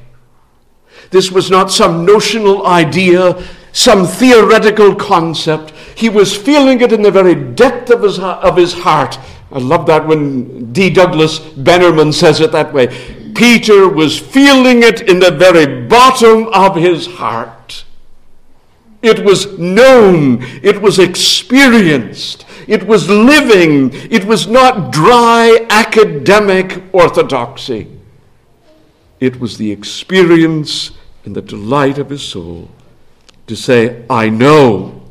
this 1.15 1.31
was 1.31 1.49
not 1.49 1.71
some 1.71 2.05
notional 2.05 2.67
idea, 2.67 3.41
some 3.71 4.05
theoretical 4.05 4.97
concept. 4.97 5.71
He 5.95 6.09
was 6.09 6.37
feeling 6.37 6.81
it 6.81 6.93
in 6.93 7.03
the 7.03 7.11
very 7.13 7.37
depth 7.37 7.89
of 7.91 8.03
his, 8.03 8.19
of 8.19 8.57
his 8.57 8.73
heart. 8.75 9.17
I 9.53 9.59
love 9.61 9.87
that 9.87 10.09
when 10.09 10.73
D. 10.73 10.91
Douglas 10.91 11.39
Bannerman 11.39 12.13
says 12.13 12.41
it 12.41 12.51
that 12.51 12.75
way. 12.75 12.89
Peter 13.33 13.89
was 13.89 14.19
feeling 14.19 14.83
it 14.83 15.09
in 15.09 15.21
the 15.21 15.31
very 15.31 15.87
bottom 15.87 16.49
of 16.49 16.75
his 16.75 17.07
heart. 17.07 17.85
It 19.01 19.25
was 19.25 19.57
known, 19.57 20.43
it 20.65 20.83
was 20.83 20.99
experienced, 20.99 22.45
it 22.67 22.89
was 22.89 23.09
living, 23.09 23.91
it 24.11 24.25
was 24.25 24.49
not 24.49 24.91
dry 24.91 25.65
academic 25.71 26.83
orthodoxy. 26.93 27.87
It 29.21 29.39
was 29.41 29.57
the 29.57 29.71
experience 29.71 30.91
and 31.25 31.35
the 31.35 31.43
delight 31.43 31.99
of 31.99 32.11
his 32.11 32.23
soul 32.23 32.69
to 33.47 33.57
say, 33.57 34.05
I 34.09 34.29
know, 34.29 35.03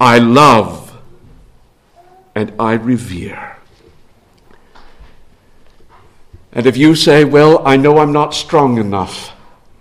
I 0.00 0.18
love, 0.18 0.96
and 2.34 2.52
I 2.58 2.74
revere. 2.74 3.56
And 6.52 6.66
if 6.66 6.76
you 6.76 6.94
say, 6.94 7.24
Well, 7.24 7.62
I 7.66 7.76
know 7.76 7.98
I'm 7.98 8.12
not 8.12 8.34
strong 8.34 8.78
enough 8.78 9.34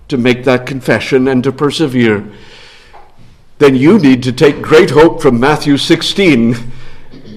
to 0.10 0.18
make 0.18 0.44
that 0.44 0.66
confession 0.66 1.28
and 1.28 1.44
to 1.44 1.52
persevere, 1.52 2.30
then 3.58 3.76
you 3.76 3.98
need 3.98 4.22
to 4.24 4.34
take 4.34 4.62
great 4.62 4.90
hope 4.90 5.22
from 5.22 5.40
Matthew 5.40 5.78
16 5.78 6.74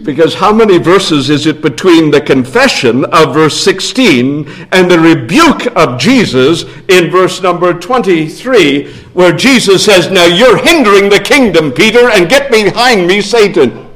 because 0.09 0.33
how 0.33 0.51
many 0.51 0.79
verses 0.79 1.29
is 1.29 1.45
it 1.45 1.61
between 1.61 2.11
the 2.11 2.19
confession 2.19 3.05
of 3.13 3.35
verse 3.35 3.63
16 3.63 4.49
and 4.73 4.91
the 4.91 4.99
rebuke 4.99 5.67
of 5.77 6.01
Jesus 6.01 6.65
in 6.89 7.11
verse 7.11 7.43
number 7.43 7.79
23, 7.79 8.91
where 9.13 9.37
Jesus 9.37 9.85
says, 9.85 10.11
Now 10.11 10.25
you're 10.25 10.57
hindering 10.57 11.11
the 11.11 11.21
kingdom, 11.21 11.71
Peter, 11.71 12.09
and 12.09 12.27
get 12.27 12.51
behind 12.51 13.07
me, 13.07 13.21
Satan. 13.21 13.87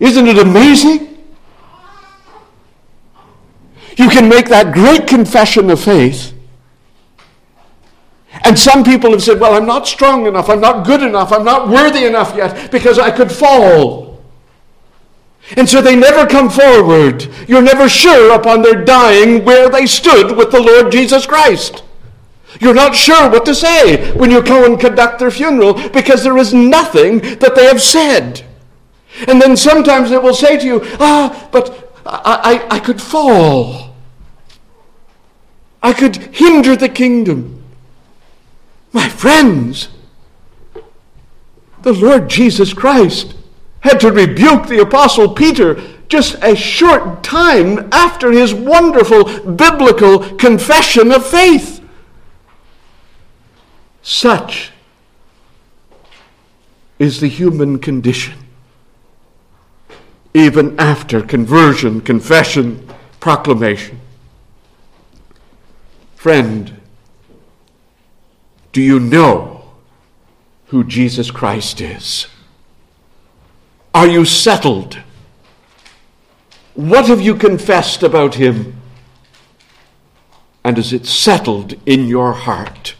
Isn't 0.00 0.26
it 0.26 0.38
amazing? 0.38 1.18
You 3.98 4.08
can 4.08 4.26
make 4.26 4.48
that 4.48 4.72
great 4.72 5.06
confession 5.06 5.68
of 5.68 5.82
faith. 5.82 6.32
And 8.42 8.58
some 8.58 8.84
people 8.84 9.10
have 9.10 9.22
said, 9.22 9.38
Well, 9.38 9.52
I'm 9.52 9.66
not 9.66 9.86
strong 9.86 10.24
enough, 10.24 10.48
I'm 10.48 10.62
not 10.62 10.86
good 10.86 11.02
enough, 11.02 11.30
I'm 11.30 11.44
not 11.44 11.68
worthy 11.68 12.06
enough 12.06 12.34
yet 12.34 12.70
because 12.70 12.98
I 12.98 13.10
could 13.10 13.30
fall. 13.30 14.07
And 15.56 15.68
so 15.68 15.80
they 15.80 15.96
never 15.96 16.26
come 16.26 16.50
forward. 16.50 17.26
You're 17.46 17.62
never 17.62 17.88
sure 17.88 18.34
upon 18.34 18.62
their 18.62 18.84
dying 18.84 19.44
where 19.44 19.68
they 19.68 19.86
stood 19.86 20.36
with 20.36 20.50
the 20.50 20.60
Lord 20.60 20.92
Jesus 20.92 21.26
Christ. 21.26 21.82
You're 22.60 22.74
not 22.74 22.94
sure 22.94 23.30
what 23.30 23.44
to 23.46 23.54
say 23.54 24.12
when 24.14 24.30
you 24.30 24.42
go 24.42 24.64
and 24.64 24.80
conduct 24.80 25.18
their 25.18 25.30
funeral 25.30 25.74
because 25.90 26.22
there 26.22 26.36
is 26.36 26.52
nothing 26.52 27.20
that 27.38 27.54
they 27.54 27.64
have 27.64 27.80
said. 27.80 28.44
And 29.26 29.40
then 29.40 29.56
sometimes 29.56 30.10
they 30.10 30.18
will 30.18 30.34
say 30.34 30.58
to 30.58 30.66
you, 30.66 30.80
Ah, 31.00 31.48
but 31.50 31.92
I, 32.04 32.66
I, 32.70 32.76
I 32.76 32.78
could 32.78 33.00
fall. 33.00 33.94
I 35.82 35.92
could 35.92 36.16
hinder 36.16 36.76
the 36.76 36.88
kingdom. 36.88 37.62
My 38.92 39.08
friends, 39.08 39.88
the 41.82 41.92
Lord 41.92 42.28
Jesus 42.28 42.74
Christ 42.74 43.34
had 43.80 44.00
to 44.00 44.10
rebuke 44.10 44.66
the 44.66 44.80
Apostle 44.80 45.34
Peter 45.34 45.80
just 46.08 46.36
a 46.42 46.56
short 46.56 47.22
time 47.22 47.88
after 47.92 48.32
his 48.32 48.54
wonderful 48.54 49.24
biblical 49.52 50.20
confession 50.36 51.12
of 51.12 51.26
faith. 51.26 51.84
Such 54.02 54.72
is 56.98 57.20
the 57.20 57.28
human 57.28 57.78
condition. 57.78 58.34
Even 60.34 60.78
after 60.80 61.20
conversion, 61.22 62.00
confession, 62.00 62.88
proclamation. 63.20 64.00
Friend, 66.16 66.80
do 68.72 68.80
you 68.80 68.98
know 68.98 69.70
who 70.66 70.84
Jesus 70.84 71.30
Christ 71.30 71.80
is? 71.80 72.26
Are 73.94 74.06
you 74.06 74.24
settled? 74.24 74.98
What 76.74 77.06
have 77.06 77.20
you 77.20 77.34
confessed 77.34 78.02
about 78.02 78.36
him? 78.36 78.80
And 80.62 80.78
is 80.78 80.92
it 80.92 81.06
settled 81.06 81.74
in 81.86 82.06
your 82.06 82.32
heart 82.32 82.94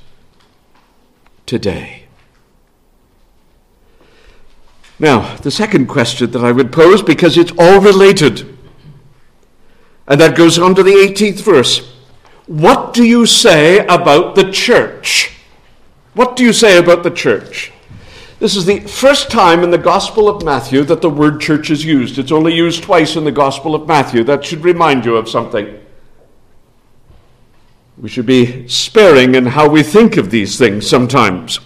today? 1.46 2.04
Now, 4.98 5.36
the 5.36 5.50
second 5.50 5.86
question 5.86 6.30
that 6.32 6.44
I 6.44 6.50
would 6.50 6.72
pose, 6.72 7.02
because 7.02 7.38
it's 7.38 7.52
all 7.58 7.80
related, 7.80 8.56
and 10.08 10.20
that 10.20 10.36
goes 10.36 10.58
on 10.58 10.74
to 10.74 10.82
the 10.82 10.90
18th 10.90 11.40
verse. 11.40 11.94
What 12.46 12.94
do 12.94 13.04
you 13.04 13.26
say 13.26 13.78
about 13.86 14.34
the 14.34 14.50
church? 14.50 15.32
What 16.14 16.34
do 16.34 16.42
you 16.42 16.52
say 16.52 16.78
about 16.78 17.02
the 17.02 17.10
church? 17.10 17.70
This 18.38 18.54
is 18.54 18.66
the 18.66 18.80
first 18.80 19.32
time 19.32 19.64
in 19.64 19.72
the 19.72 19.78
Gospel 19.78 20.28
of 20.28 20.44
Matthew 20.44 20.84
that 20.84 21.02
the 21.02 21.10
word 21.10 21.40
church 21.40 21.70
is 21.70 21.84
used. 21.84 22.18
It's 22.18 22.30
only 22.30 22.54
used 22.54 22.84
twice 22.84 23.16
in 23.16 23.24
the 23.24 23.32
Gospel 23.32 23.74
of 23.74 23.88
Matthew. 23.88 24.22
That 24.22 24.44
should 24.44 24.62
remind 24.62 25.04
you 25.04 25.16
of 25.16 25.28
something. 25.28 25.76
We 27.96 28.08
should 28.08 28.26
be 28.26 28.68
sparing 28.68 29.34
in 29.34 29.46
how 29.46 29.68
we 29.68 29.82
think 29.82 30.16
of 30.16 30.30
these 30.30 30.56
things 30.56 30.88
sometimes. 30.88 31.56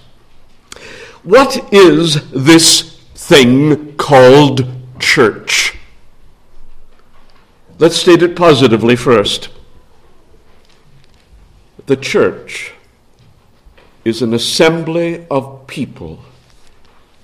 What 1.25 1.73
is 1.75 2.31
this 2.31 2.99
thing 3.15 3.95
called 3.99 4.67
church? 4.99 5.77
Let's 7.79 7.97
state 7.97 8.23
it 8.23 8.35
positively 8.35 8.97
first. 8.97 9.51
The 11.85 11.97
church 11.97 12.73
is 14.07 14.23
an 14.23 14.33
assembly 14.33 15.27
of 15.31 15.67
people 15.67 16.21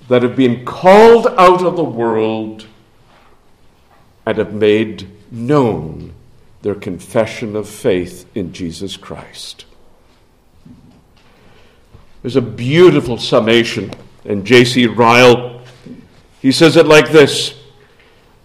that 0.09 0.23
have 0.23 0.37
been 0.37 0.65
called 0.65 1.27
out 1.39 1.63
of 1.63 1.77
the 1.77 1.85
world 1.85 2.67
and 4.27 4.39
have 4.39 4.55
made 4.55 5.09
known 5.31 6.15
their 6.63 6.75
confession 6.75 7.55
of 7.55 7.69
faith 7.69 8.27
in 8.35 8.53
Jesus 8.53 8.97
Christ. 8.97 9.67
There's 12.23 12.37
a 12.37 12.43
beautiful 12.43 13.19
summation 13.19 13.93
in 14.25 14.45
J.C. 14.45 14.87
Ryle. 14.87 15.63
He 16.41 16.53
says 16.53 16.77
it 16.77 16.87
like 16.87 17.11
this 17.11 17.55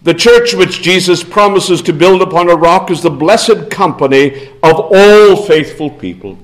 The 0.03 0.13
church 0.13 0.53
which 0.53 0.81
Jesus 0.81 1.23
promises 1.23 1.81
to 1.83 1.93
build 1.93 2.21
upon 2.21 2.49
a 2.49 2.55
rock 2.55 2.91
is 2.91 3.01
the 3.01 3.09
blessed 3.09 3.71
company 3.71 4.49
of 4.61 4.79
all 4.79 5.35
faithful 5.37 5.89
people 5.89 6.37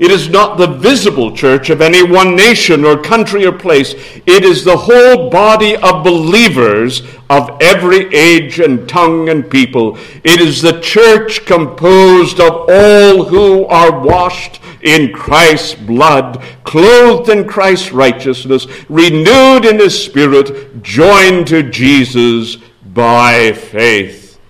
it 0.00 0.10
is 0.10 0.30
not 0.30 0.56
the 0.56 0.66
visible 0.66 1.36
church 1.36 1.68
of 1.68 1.82
any 1.82 2.02
one 2.02 2.34
nation 2.34 2.86
or 2.86 3.02
country 3.02 3.44
or 3.44 3.52
place. 3.52 3.92
It 4.24 4.44
is 4.44 4.64
the 4.64 4.78
whole 4.78 5.28
body 5.28 5.76
of 5.76 6.02
believers 6.02 7.02
of 7.28 7.58
every 7.60 8.06
age 8.14 8.60
and 8.60 8.88
tongue 8.88 9.28
and 9.28 9.50
people. 9.50 9.98
It 10.24 10.40
is 10.40 10.62
the 10.62 10.80
church 10.80 11.44
composed 11.44 12.40
of 12.40 12.64
all 12.70 13.24
who 13.24 13.66
are 13.66 14.00
washed 14.00 14.62
in 14.80 15.12
Christ's 15.12 15.74
blood, 15.74 16.42
clothed 16.64 17.28
in 17.28 17.46
Christ's 17.46 17.92
righteousness, 17.92 18.66
renewed 18.88 19.66
in 19.66 19.78
his 19.78 20.02
spirit, 20.02 20.82
joined 20.82 21.46
to 21.48 21.62
Jesus 21.62 22.56
by 22.86 23.52
faith 23.52 24.40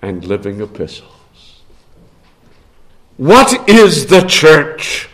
and 0.00 0.24
living 0.24 0.62
epistle. 0.62 1.12
What 3.16 3.68
is 3.68 4.06
the 4.06 4.22
church? 4.22 5.08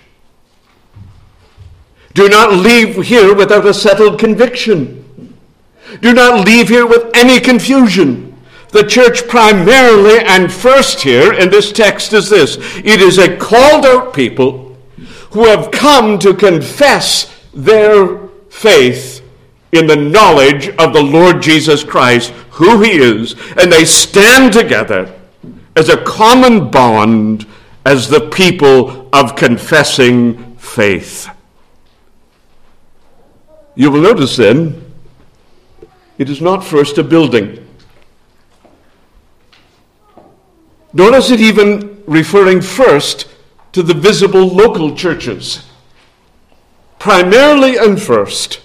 Do 2.15 2.29
not 2.29 2.53
leave 2.53 3.07
here 3.07 3.35
without 3.35 3.67
a 3.67 3.73
settled 3.73 4.19
conviction. 4.19 5.37
Do 6.01 6.13
not 6.13 6.47
leave 6.47 6.69
here 6.69 6.87
with 6.87 7.11
any 7.15 7.41
confusion. 7.41 8.37
The 8.71 8.85
church, 8.85 9.29
primarily 9.29 10.19
and 10.21 10.53
first 10.53 11.01
here 11.01 11.33
in 11.33 11.51
this 11.51 11.73
text, 11.73 12.13
is 12.13 12.29
this 12.31 12.57
it 12.79 13.01
is 13.01 13.19
a 13.19 13.37
called 13.37 13.85
out 13.85 14.15
people 14.15 14.77
who 15.31 15.45
have 15.45 15.71
come 15.71 16.19
to 16.19 16.35
confess 16.35 17.33
their 17.55 18.29
faith 18.51 19.23
in 19.73 19.87
the 19.87 19.97
knowledge 19.97 20.69
of 20.71 20.93
the 20.93 21.03
Lord 21.03 21.41
Jesus 21.41 21.85
Christ, 21.85 22.31
who 22.51 22.83
he 22.83 22.93
is, 22.93 23.35
and 23.57 23.71
they 23.71 23.85
stand 23.85 24.53
together 24.53 25.15
as 25.77 25.89
a 25.89 26.03
common 26.05 26.71
bond 26.71 27.47
as 27.85 28.09
the 28.09 28.31
people 28.31 29.09
of 29.13 29.37
confessing 29.37 30.57
faith. 30.57 31.29
You 33.75 33.91
will 33.91 34.03
notice 34.03 34.37
then, 34.37 34.93
it 36.19 36.31
is 36.31 36.41
not 36.41 36.65
first 36.65 36.99
a 36.99 37.05
building. 37.05 37.67
Nor 40.93 41.15
is 41.15 41.31
it 41.31 41.41
even 41.41 42.03
referring 42.07 42.61
first 42.61 43.29
to 43.73 43.83
the 43.83 43.95
visible 43.95 44.47
local 44.47 44.95
churches. 44.95 45.67
Primarily 46.99 47.77
and 47.77 48.01
first, 48.01 48.62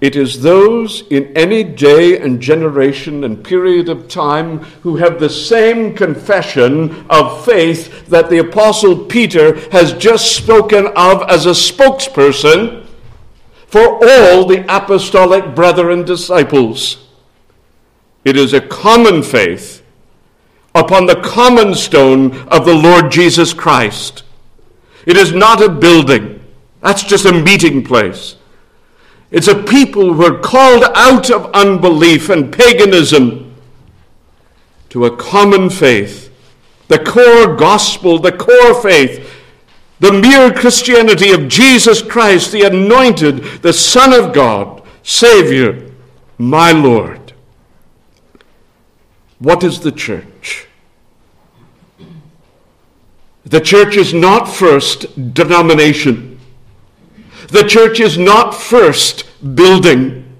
it 0.00 0.16
is 0.16 0.40
those 0.40 1.02
in 1.10 1.36
any 1.36 1.62
day 1.62 2.18
and 2.18 2.40
generation 2.40 3.22
and 3.24 3.44
period 3.44 3.90
of 3.90 4.08
time 4.08 4.60
who 4.82 4.96
have 4.96 5.20
the 5.20 5.28
same 5.28 5.94
confession 5.94 7.04
of 7.10 7.44
faith 7.44 8.06
that 8.06 8.30
the 8.30 8.38
Apostle 8.38 9.04
Peter 9.04 9.60
has 9.70 9.92
just 9.94 10.34
spoken 10.34 10.86
of 10.96 11.22
as 11.28 11.44
a 11.44 11.50
spokesperson 11.50 12.86
for 13.66 14.00
all 14.02 14.46
the 14.46 14.64
apostolic 14.74 15.54
brethren 15.54 16.04
disciples. 16.04 17.06
It 18.24 18.36
is 18.36 18.54
a 18.54 18.60
common 18.60 19.22
faith 19.22 19.82
upon 20.74 21.06
the 21.06 21.20
common 21.20 21.74
stone 21.74 22.36
of 22.48 22.64
the 22.64 22.74
Lord 22.74 23.12
Jesus 23.12 23.52
Christ. 23.52 24.22
It 25.04 25.18
is 25.18 25.32
not 25.32 25.62
a 25.62 25.68
building, 25.68 26.42
that's 26.80 27.02
just 27.02 27.26
a 27.26 27.32
meeting 27.32 27.84
place. 27.84 28.36
It's 29.30 29.48
a 29.48 29.62
people 29.62 30.14
who 30.14 30.24
are 30.24 30.40
called 30.40 30.84
out 30.94 31.30
of 31.30 31.50
unbelief 31.52 32.30
and 32.30 32.52
paganism 32.52 33.54
to 34.88 35.04
a 35.04 35.16
common 35.16 35.70
faith, 35.70 36.32
the 36.88 36.98
core 36.98 37.54
gospel, 37.54 38.18
the 38.18 38.32
core 38.32 38.80
faith, 38.82 39.32
the 40.00 40.12
mere 40.12 40.52
Christianity 40.52 41.30
of 41.30 41.46
Jesus 41.46 42.02
Christ, 42.02 42.50
the 42.50 42.62
anointed, 42.62 43.62
the 43.62 43.72
Son 43.72 44.12
of 44.12 44.34
God, 44.34 44.82
Savior, 45.02 45.92
my 46.36 46.72
Lord. 46.72 47.32
What 49.38 49.62
is 49.62 49.80
the 49.80 49.92
church? 49.92 50.66
The 53.44 53.60
church 53.60 53.96
is 53.96 54.12
not 54.12 54.44
first 54.46 55.34
denomination. 55.34 56.29
The 57.50 57.64
church 57.64 57.98
is 57.98 58.16
not 58.16 58.54
first 58.54 59.24
building. 59.56 60.36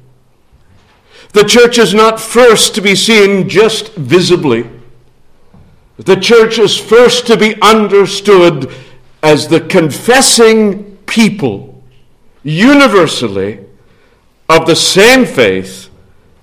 The 1.33 1.45
church 1.45 1.79
is 1.79 1.93
not 1.93 2.21
first 2.21 2.75
to 2.77 2.81
be 2.81 2.95
seen 2.95 3.49
just 3.49 3.95
visibly. 3.95 4.69
The 5.97 6.17
church 6.17 6.59
is 6.59 6.77
first 6.77 7.27
to 7.27 7.37
be 7.37 7.61
understood 7.61 8.73
as 9.23 9.49
the 9.49 9.61
confessing 9.61 10.97
people, 11.07 11.83
universally, 12.43 13.65
of 14.49 14.67
the 14.67 14.77
same 14.77 15.27
faith 15.27 15.91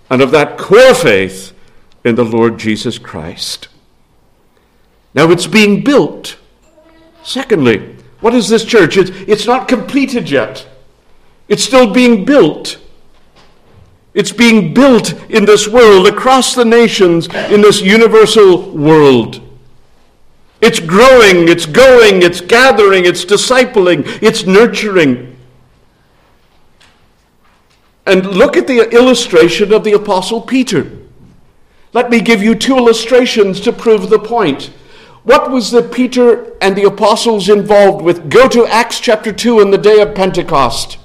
and 0.10 0.22
of 0.22 0.32
that 0.32 0.58
core 0.58 0.94
faith 0.94 1.54
in 2.04 2.16
the 2.16 2.24
Lord 2.24 2.58
Jesus 2.58 2.98
Christ. 2.98 3.68
Now 5.14 5.32
it's 5.32 5.48
being 5.48 5.84
built. 5.84 6.38
Secondly, 7.24 7.97
what 8.20 8.34
is 8.34 8.50
this 8.50 8.66
church? 8.66 8.98
It's, 8.98 9.12
it's 9.28 9.46
not 9.46 9.68
completed 9.68 10.30
yet, 10.30 10.68
it's 11.48 11.64
still 11.64 11.92
being 11.94 12.26
built. 12.26 12.80
It's 14.14 14.32
being 14.32 14.74
built 14.74 15.14
in 15.30 15.46
this 15.46 15.68
world, 15.68 16.08
across 16.08 16.56
the 16.56 16.66
nations, 16.66 17.28
in 17.52 17.62
this 17.62 17.82
universal 17.82 18.72
world. 18.72 19.40
It's 20.60 20.80
growing, 20.80 21.48
it's 21.48 21.68
going, 21.68 22.24
it's 22.24 22.42
gathering, 22.42 23.06
it's 23.06 23.24
discipling, 23.24 24.06
it's 24.24 24.48
nurturing. 24.48 25.38
And 28.08 28.26
look 28.26 28.58
at 28.58 28.66
the 28.66 28.90
illustration 28.92 29.72
of 29.72 29.84
the 29.84 29.94
Apostle 29.94 30.42
Peter. 30.42 30.90
Let 31.94 32.10
me 32.10 32.20
give 32.20 32.42
you 32.42 32.56
two 32.56 32.76
illustrations 32.76 33.60
to 33.62 33.72
prove 33.72 34.10
the 34.10 34.18
point. 34.18 34.72
What 35.28 35.52
was 35.52 35.72
the 35.72 35.84
Peter 35.84 36.54
and 36.62 36.74
the 36.74 36.86
apostles 36.86 37.50
involved 37.50 38.02
with? 38.02 38.30
Go 38.30 38.48
to 38.48 38.66
Acts 38.66 39.02
chapter 39.02 39.34
2 39.34 39.60
on 39.60 39.72
the 39.72 39.78
day 39.78 40.00
of 40.00 40.16
Pentecost. 40.16 41.00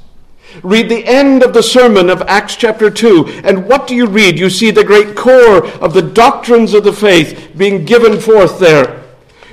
Read 0.62 0.88
the 0.88 1.04
end 1.04 1.42
of 1.42 1.52
the 1.52 1.62
sermon 1.62 2.08
of 2.08 2.22
Acts 2.28 2.54
chapter 2.54 2.88
2, 2.88 3.42
and 3.42 3.66
what 3.66 3.88
do 3.88 3.96
you 3.96 4.06
read? 4.06 4.38
You 4.38 4.48
see 4.48 4.70
the 4.70 4.84
great 4.84 5.16
core 5.16 5.66
of 5.78 5.92
the 5.92 6.02
doctrines 6.02 6.72
of 6.72 6.84
the 6.84 6.92
faith 6.92 7.50
being 7.56 7.84
given 7.84 8.20
forth 8.20 8.60
there. 8.60 9.02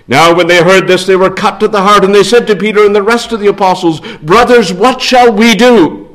Now, 0.08 0.36
when 0.36 0.46
they 0.46 0.62
heard 0.62 0.88
this, 0.88 1.04
they 1.04 1.16
were 1.16 1.32
cut 1.32 1.60
to 1.62 1.68
the 1.68 1.82
heart, 1.82 2.04
and 2.06 2.14
they 2.14 2.22
said 2.22 2.46
to 2.46 2.56
Peter 2.56 2.86
and 2.86 2.96
the 2.96 3.02
rest 3.02 3.32
of 3.32 3.40
the 3.40 3.48
apostles, 3.48 4.02
Brothers, 4.18 4.72
what 4.72 5.02
shall 5.02 5.34
we 5.34 5.56
do? 5.56 6.09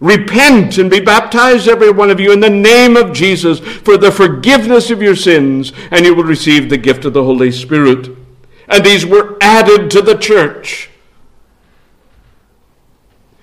Repent 0.00 0.76
and 0.76 0.90
be 0.90 1.00
baptized, 1.00 1.68
every 1.68 1.90
one 1.90 2.10
of 2.10 2.20
you, 2.20 2.32
in 2.32 2.40
the 2.40 2.50
name 2.50 2.96
of 2.96 3.14
Jesus 3.14 3.60
for 3.60 3.96
the 3.96 4.12
forgiveness 4.12 4.90
of 4.90 5.00
your 5.00 5.16
sins, 5.16 5.72
and 5.90 6.04
you 6.04 6.14
will 6.14 6.24
receive 6.24 6.68
the 6.68 6.76
gift 6.76 7.04
of 7.06 7.14
the 7.14 7.24
Holy 7.24 7.50
Spirit. 7.50 8.10
And 8.68 8.84
these 8.84 9.06
were 9.06 9.38
added 9.40 9.90
to 9.92 10.02
the 10.02 10.16
church. 10.16 10.90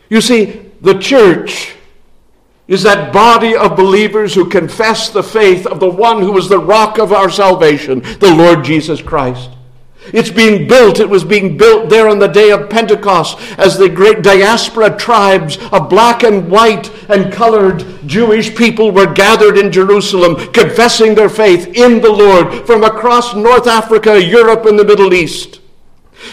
You 0.09 0.21
see, 0.21 0.69
the 0.81 0.99
church 0.99 1.73
is 2.67 2.83
that 2.83 3.11
body 3.11 3.55
of 3.55 3.75
believers 3.75 4.35
who 4.35 4.47
confess 4.47 5.09
the 5.09 5.23
faith 5.23 5.65
of 5.65 5.79
the 5.79 5.89
one 5.89 6.21
who 6.21 6.37
is 6.37 6.49
the 6.49 6.59
rock 6.59 6.99
of 6.99 7.11
our 7.11 7.29
salvation, 7.29 7.99
the 8.19 8.33
Lord 8.35 8.63
Jesus 8.63 9.01
Christ. 9.01 9.49
It's 10.07 10.29
being 10.29 10.67
built. 10.67 10.99
It 10.99 11.09
was 11.09 11.23
being 11.23 11.57
built 11.57 11.89
there 11.89 12.09
on 12.09 12.19
the 12.19 12.27
day 12.27 12.51
of 12.51 12.69
Pentecost 12.69 13.39
as 13.57 13.77
the 13.77 13.89
great 13.89 14.21
diaspora 14.21 14.97
tribes 14.97 15.57
of 15.71 15.89
black 15.89 16.23
and 16.23 16.49
white 16.49 16.91
and 17.09 17.31
colored 17.31 17.85
Jewish 18.05 18.55
people 18.55 18.91
were 18.91 19.13
gathered 19.13 19.57
in 19.57 19.71
Jerusalem, 19.71 20.51
confessing 20.51 21.15
their 21.15 21.29
faith 21.29 21.67
in 21.67 22.01
the 22.01 22.11
Lord 22.11 22.65
from 22.65 22.83
across 22.83 23.33
North 23.33 23.67
Africa, 23.67 24.21
Europe, 24.21 24.65
and 24.65 24.77
the 24.77 24.85
Middle 24.85 25.13
East. 25.13 25.61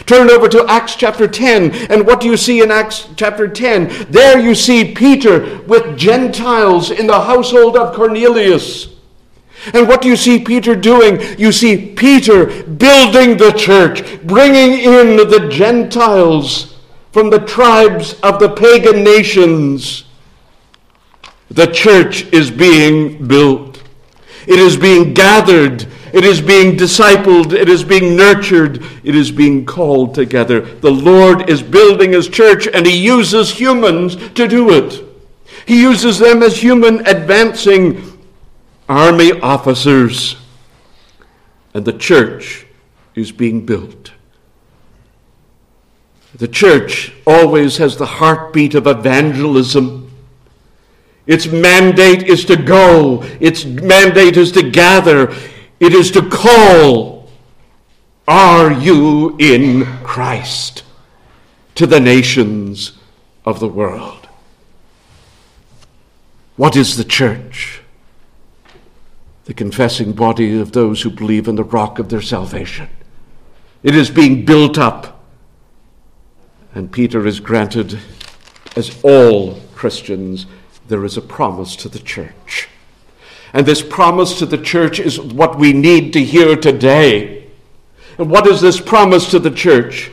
Turn 0.06 0.30
over 0.30 0.48
to 0.48 0.66
Acts 0.68 0.94
chapter 0.94 1.26
10, 1.26 1.72
and 1.90 2.06
what 2.06 2.20
do 2.20 2.28
you 2.28 2.36
see 2.36 2.62
in 2.62 2.70
Acts 2.70 3.08
chapter 3.16 3.48
10? 3.48 4.10
There 4.10 4.38
you 4.38 4.54
see 4.54 4.94
Peter 4.94 5.58
with 5.62 5.98
Gentiles 5.98 6.90
in 6.90 7.06
the 7.06 7.20
household 7.20 7.76
of 7.76 7.94
Cornelius. 7.94 8.88
And 9.74 9.86
what 9.88 10.02
do 10.02 10.08
you 10.08 10.16
see 10.16 10.42
Peter 10.42 10.74
doing? 10.74 11.20
You 11.38 11.52
see 11.52 11.92
Peter 11.94 12.46
building 12.62 13.36
the 13.36 13.52
church, 13.56 14.22
bringing 14.22 14.80
in 14.80 15.16
the 15.16 15.48
Gentiles 15.50 16.78
from 17.12 17.30
the 17.30 17.40
tribes 17.40 18.14
of 18.20 18.38
the 18.38 18.48
pagan 18.48 19.02
nations. 19.04 20.04
The 21.50 21.66
church 21.66 22.24
is 22.32 22.50
being 22.50 23.26
built, 23.26 23.82
it 24.46 24.58
is 24.58 24.76
being 24.76 25.14
gathered 25.14 25.86
it 26.12 26.24
is 26.24 26.40
being 26.40 26.76
discipled. 26.76 27.52
It 27.52 27.68
is 27.68 27.84
being 27.84 28.16
nurtured. 28.16 28.84
It 29.04 29.14
is 29.14 29.30
being 29.30 29.64
called 29.64 30.14
together. 30.14 30.60
The 30.60 30.90
Lord 30.90 31.48
is 31.48 31.62
building 31.62 32.12
his 32.12 32.28
church, 32.28 32.66
and 32.66 32.86
he 32.86 32.96
uses 32.96 33.50
humans 33.50 34.16
to 34.32 34.48
do 34.48 34.70
it. 34.70 35.04
He 35.66 35.80
uses 35.80 36.18
them 36.18 36.42
as 36.42 36.60
human 36.60 37.06
advancing 37.06 38.09
army 38.90 39.40
officers. 39.40 40.36
And 41.72 41.84
the 41.84 41.96
church 41.96 42.66
is 43.14 43.32
being 43.32 43.64
built. 43.64 44.12
The 46.34 46.48
church 46.48 47.12
always 47.26 47.78
has 47.78 47.96
the 47.96 48.06
heartbeat 48.06 48.74
of 48.74 48.86
evangelism. 48.86 50.10
Its 51.26 51.46
mandate 51.46 52.24
is 52.24 52.44
to 52.46 52.56
go, 52.56 53.22
its 53.40 53.64
mandate 53.64 54.36
is 54.36 54.52
to 54.52 54.68
gather, 54.68 55.30
it 55.78 55.94
is 55.94 56.10
to 56.10 56.28
call, 56.28 57.30
Are 58.26 58.72
you 58.72 59.36
in 59.38 59.86
Christ? 60.02 60.84
to 61.80 61.86
the 61.86 62.00
nations 62.00 62.92
of 63.46 63.58
the 63.58 63.68
world. 63.68 64.28
What 66.56 66.76
is 66.76 66.98
the 66.98 67.04
church? 67.04 67.80
The 69.50 69.54
confessing 69.54 70.12
body 70.12 70.60
of 70.60 70.70
those 70.70 71.02
who 71.02 71.10
believe 71.10 71.48
in 71.48 71.56
the 71.56 71.64
rock 71.64 71.98
of 71.98 72.08
their 72.08 72.22
salvation. 72.22 72.88
It 73.82 73.96
is 73.96 74.08
being 74.08 74.44
built 74.44 74.78
up. 74.78 75.24
And 76.72 76.92
Peter 76.92 77.26
is 77.26 77.40
granted, 77.40 77.98
as 78.76 79.02
all 79.02 79.60
Christians, 79.74 80.46
there 80.86 81.04
is 81.04 81.16
a 81.16 81.20
promise 81.20 81.74
to 81.82 81.88
the 81.88 81.98
church. 81.98 82.68
And 83.52 83.66
this 83.66 83.82
promise 83.82 84.38
to 84.38 84.46
the 84.46 84.56
church 84.56 85.00
is 85.00 85.18
what 85.18 85.58
we 85.58 85.72
need 85.72 86.12
to 86.12 86.22
hear 86.22 86.54
today. 86.54 87.50
And 88.18 88.30
what 88.30 88.46
is 88.46 88.60
this 88.60 88.80
promise 88.80 89.28
to 89.32 89.40
the 89.40 89.50
church? 89.50 90.12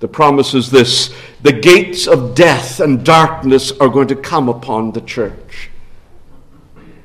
The 0.00 0.08
promise 0.08 0.54
is 0.54 0.70
this 0.70 1.14
the 1.42 1.52
gates 1.52 2.06
of 2.06 2.34
death 2.34 2.80
and 2.80 3.04
darkness 3.04 3.70
are 3.72 3.90
going 3.90 4.08
to 4.08 4.16
come 4.16 4.48
upon 4.48 4.92
the 4.92 5.02
church. 5.02 5.68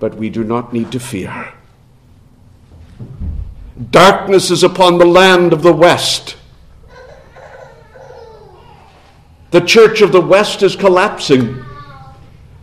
But 0.01 0.15
we 0.15 0.31
do 0.31 0.43
not 0.43 0.73
need 0.73 0.91
to 0.93 0.99
fear. 0.99 1.53
Darkness 3.91 4.49
is 4.49 4.63
upon 4.63 4.97
the 4.97 5.05
land 5.05 5.53
of 5.53 5.61
the 5.61 5.71
West. 5.71 6.37
The 9.51 9.61
church 9.61 10.01
of 10.01 10.11
the 10.11 10.19
West 10.19 10.63
is 10.63 10.75
collapsing. 10.75 11.63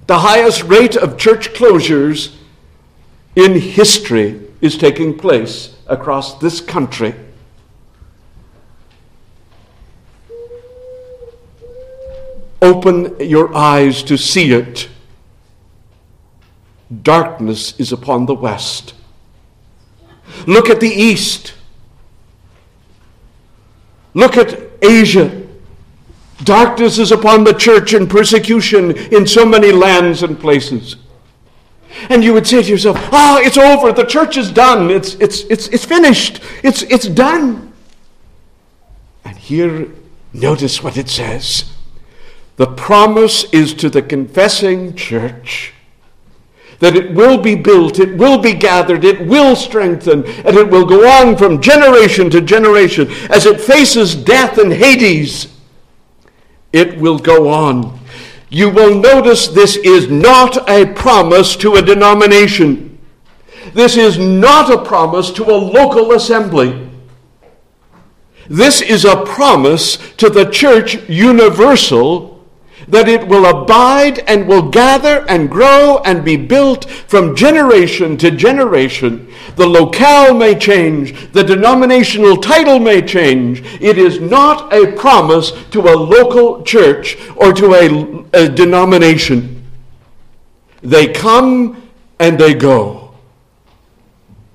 The 0.08 0.18
highest 0.18 0.64
rate 0.64 0.96
of 0.96 1.16
church 1.16 1.50
closures 1.54 2.34
in 3.36 3.60
history 3.60 4.40
is 4.60 4.76
taking 4.76 5.16
place 5.16 5.76
across 5.86 6.40
this 6.40 6.60
country. 6.60 7.14
Open 12.60 13.14
your 13.20 13.54
eyes 13.54 14.02
to 14.02 14.18
see 14.18 14.52
it. 14.52 14.88
Darkness 17.02 17.78
is 17.78 17.92
upon 17.92 18.26
the 18.26 18.34
west. 18.34 18.94
Look 20.46 20.70
at 20.70 20.80
the 20.80 20.88
east. 20.88 21.54
Look 24.14 24.36
at 24.36 24.58
Asia. 24.82 25.46
Darkness 26.44 26.98
is 26.98 27.12
upon 27.12 27.44
the 27.44 27.52
church 27.52 27.92
and 27.92 28.08
persecution 28.08 28.96
in 29.12 29.26
so 29.26 29.44
many 29.44 29.72
lands 29.72 30.22
and 30.22 30.38
places. 30.38 30.96
And 32.08 32.22
you 32.22 32.32
would 32.32 32.46
say 32.46 32.62
to 32.62 32.68
yourself, 32.68 32.96
ah, 33.12 33.38
oh, 33.38 33.44
it's 33.44 33.58
over. 33.58 33.92
The 33.92 34.04
church 34.04 34.36
is 34.36 34.50
done. 34.50 34.90
It's, 34.90 35.14
it's, 35.14 35.42
it's, 35.42 35.68
it's 35.68 35.84
finished. 35.84 36.40
It's, 36.62 36.82
it's 36.82 37.08
done. 37.08 37.72
And 39.24 39.36
here, 39.36 39.88
notice 40.32 40.82
what 40.82 40.96
it 40.96 41.08
says. 41.08 41.72
The 42.56 42.66
promise 42.66 43.44
is 43.52 43.74
to 43.74 43.90
the 43.90 44.02
confessing 44.02 44.94
church 44.94 45.74
that 46.80 46.96
it 46.96 47.12
will 47.12 47.38
be 47.38 47.54
built, 47.54 47.98
it 47.98 48.16
will 48.16 48.38
be 48.38 48.52
gathered, 48.52 49.04
it 49.04 49.26
will 49.26 49.56
strengthen, 49.56 50.24
and 50.26 50.56
it 50.56 50.70
will 50.70 50.86
go 50.86 51.08
on 51.08 51.36
from 51.36 51.60
generation 51.60 52.30
to 52.30 52.40
generation. 52.40 53.10
As 53.30 53.46
it 53.46 53.60
faces 53.60 54.14
death 54.14 54.58
and 54.58 54.72
Hades, 54.72 55.52
it 56.72 56.98
will 56.98 57.18
go 57.18 57.50
on. 57.50 57.98
You 58.50 58.70
will 58.70 58.94
notice 58.94 59.48
this 59.48 59.76
is 59.76 60.08
not 60.08 60.68
a 60.68 60.86
promise 60.94 61.56
to 61.56 61.74
a 61.74 61.82
denomination. 61.82 62.98
This 63.74 63.96
is 63.96 64.18
not 64.18 64.72
a 64.72 64.82
promise 64.82 65.30
to 65.32 65.44
a 65.44 65.56
local 65.56 66.12
assembly. 66.12 66.88
This 68.48 68.80
is 68.80 69.04
a 69.04 69.24
promise 69.26 69.98
to 70.16 70.30
the 70.30 70.46
church 70.46 71.08
universal 71.08 72.37
that 72.88 73.08
it 73.08 73.28
will 73.28 73.46
abide 73.46 74.20
and 74.20 74.48
will 74.48 74.68
gather 74.70 75.24
and 75.28 75.50
grow 75.50 75.98
and 76.04 76.24
be 76.24 76.36
built 76.36 76.88
from 76.90 77.36
generation 77.36 78.16
to 78.16 78.30
generation. 78.30 79.32
The 79.56 79.66
locale 79.66 80.34
may 80.34 80.58
change, 80.58 81.32
the 81.32 81.44
denominational 81.44 82.38
title 82.38 82.78
may 82.78 83.02
change. 83.02 83.62
It 83.80 83.98
is 83.98 84.20
not 84.20 84.72
a 84.72 84.92
promise 84.92 85.52
to 85.70 85.80
a 85.80 85.94
local 85.96 86.62
church 86.62 87.16
or 87.36 87.52
to 87.52 87.74
a, 87.74 88.44
a 88.44 88.48
denomination. 88.48 89.66
They 90.82 91.12
come 91.12 91.88
and 92.18 92.38
they 92.38 92.54
go. 92.54 93.14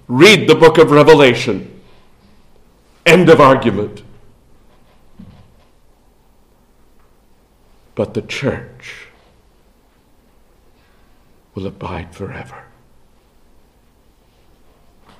Read 0.07 0.49
the 0.49 0.55
book 0.55 0.77
of 0.77 0.91
Revelation. 0.91 1.81
End 3.05 3.29
of 3.29 3.39
argument. 3.39 4.03
But 7.95 8.13
the 8.13 8.21
church 8.21 9.07
will 11.53 11.67
abide 11.67 12.15
forever. 12.15 12.63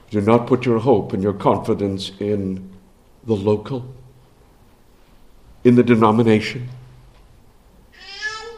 Do 0.09 0.21
not 0.21 0.47
put 0.47 0.65
your 0.65 0.79
hope 0.79 1.13
and 1.13 1.23
your 1.23 1.33
confidence 1.33 2.11
in 2.19 2.69
the 3.23 3.35
local, 3.35 3.85
in 5.63 5.75
the 5.75 5.83
denomination. 5.83 6.69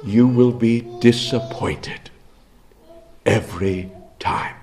You 0.03 0.27
will 0.27 0.51
be 0.51 0.81
disappointed 0.99 2.09
every 3.25 3.91
time. 4.19 4.55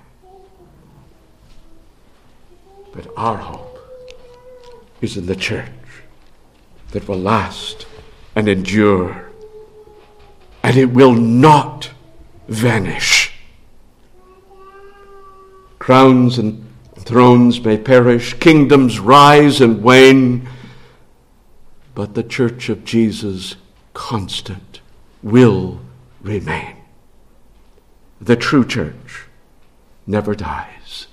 But 2.93 3.09
our 3.17 3.39
hope 3.39 3.79
is 5.01 5.17
in 5.17 5.27
the 5.27 5.37
church 5.37 5.71
that 6.91 7.09
will 7.09 7.19
last 7.19 7.87
and 8.37 8.49
endure 8.49 9.32
and 10.63 10.77
it 10.77 10.87
will 10.87 11.13
not 11.13 11.91
vanish. 12.49 13.33
Crowns 15.79 16.39
and 16.39 16.65
thrones 16.97 17.61
may 17.61 17.77
perish, 17.77 18.35
kingdoms 18.35 19.01
rise 19.01 19.61
and 19.61 19.83
wane, 19.83 20.49
but 21.95 22.15
the 22.15 22.23
church 22.23 22.69
of 22.69 22.85
Jesus, 22.85 23.57
constant, 23.93 24.81
will 25.23 25.81
remain. 26.21 26.77
The 28.21 28.37
true 28.37 28.65
church 28.65 29.27
never 30.07 30.35
dies. 30.35 31.09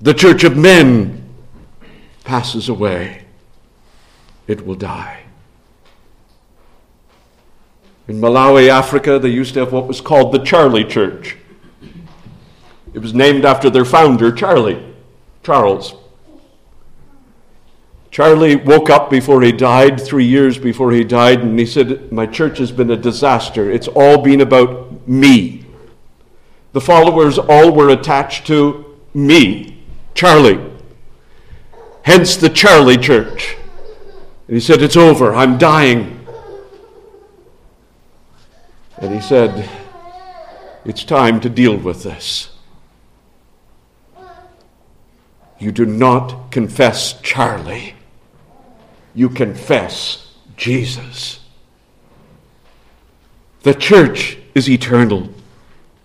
The 0.00 0.14
church 0.14 0.42
of 0.42 0.56
men 0.56 1.28
passes 2.24 2.68
away, 2.68 3.24
it 4.46 4.66
will 4.66 4.74
die. 4.74 5.21
In 8.08 8.20
Malawi, 8.20 8.68
Africa, 8.68 9.18
they 9.18 9.28
used 9.28 9.54
to 9.54 9.60
have 9.60 9.72
what 9.72 9.86
was 9.86 10.00
called 10.00 10.32
the 10.32 10.40
Charlie 10.40 10.84
Church. 10.84 11.36
It 12.94 12.98
was 12.98 13.14
named 13.14 13.44
after 13.44 13.70
their 13.70 13.84
founder, 13.84 14.32
Charlie, 14.32 14.84
Charles. 15.42 15.94
Charlie 18.10 18.56
woke 18.56 18.90
up 18.90 19.08
before 19.08 19.40
he 19.40 19.52
died, 19.52 19.98
three 19.98 20.26
years 20.26 20.58
before 20.58 20.92
he 20.92 21.02
died, 21.02 21.40
and 21.40 21.58
he 21.58 21.64
said, 21.64 22.12
My 22.12 22.26
church 22.26 22.58
has 22.58 22.70
been 22.70 22.90
a 22.90 22.96
disaster. 22.96 23.70
It's 23.70 23.88
all 23.88 24.18
been 24.18 24.42
about 24.42 25.08
me. 25.08 25.64
The 26.72 26.80
followers 26.80 27.38
all 27.38 27.72
were 27.72 27.88
attached 27.88 28.46
to 28.48 28.98
me, 29.14 29.82
Charlie. 30.14 30.70
Hence 32.02 32.36
the 32.36 32.50
Charlie 32.50 32.98
Church. 32.98 33.56
And 34.48 34.56
he 34.56 34.60
said, 34.60 34.82
It's 34.82 34.96
over. 34.96 35.34
I'm 35.34 35.56
dying. 35.56 36.21
And 39.02 39.12
he 39.12 39.20
said, 39.20 39.68
It's 40.84 41.02
time 41.02 41.40
to 41.40 41.50
deal 41.50 41.76
with 41.76 42.04
this. 42.04 42.50
You 45.58 45.72
do 45.72 45.84
not 45.84 46.52
confess 46.52 47.20
Charlie, 47.20 47.96
you 49.12 49.28
confess 49.28 50.34
Jesus. 50.56 51.40
The 53.64 53.74
church 53.74 54.38
is 54.54 54.70
eternal. 54.70 55.28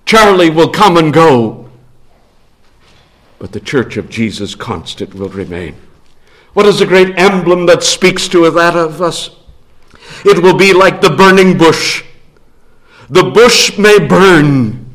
Charlie 0.06 0.50
will 0.50 0.70
come 0.70 0.98
and 0.98 1.14
go, 1.14 1.70
but 3.40 3.52
the 3.52 3.60
church 3.60 3.98
of 3.98 4.10
Jesus 4.10 4.56
constant 4.56 5.14
will 5.14 5.30
remain. 5.30 5.76
What 6.54 6.66
is 6.66 6.80
the 6.80 6.86
great 6.86 7.18
emblem 7.18 7.68
that 7.68 7.84
speaks 7.84 8.28
to 8.30 8.50
that 8.50 8.76
of 8.76 9.02
us? 9.02 9.36
It 10.26 10.42
will 10.42 10.58
be 10.58 10.74
like 10.74 11.02
the 11.02 11.12
burning 11.12 11.58
bush 11.58 12.04
the 13.10 13.24
bush 13.24 13.78
may 13.78 14.00
burn. 14.00 14.86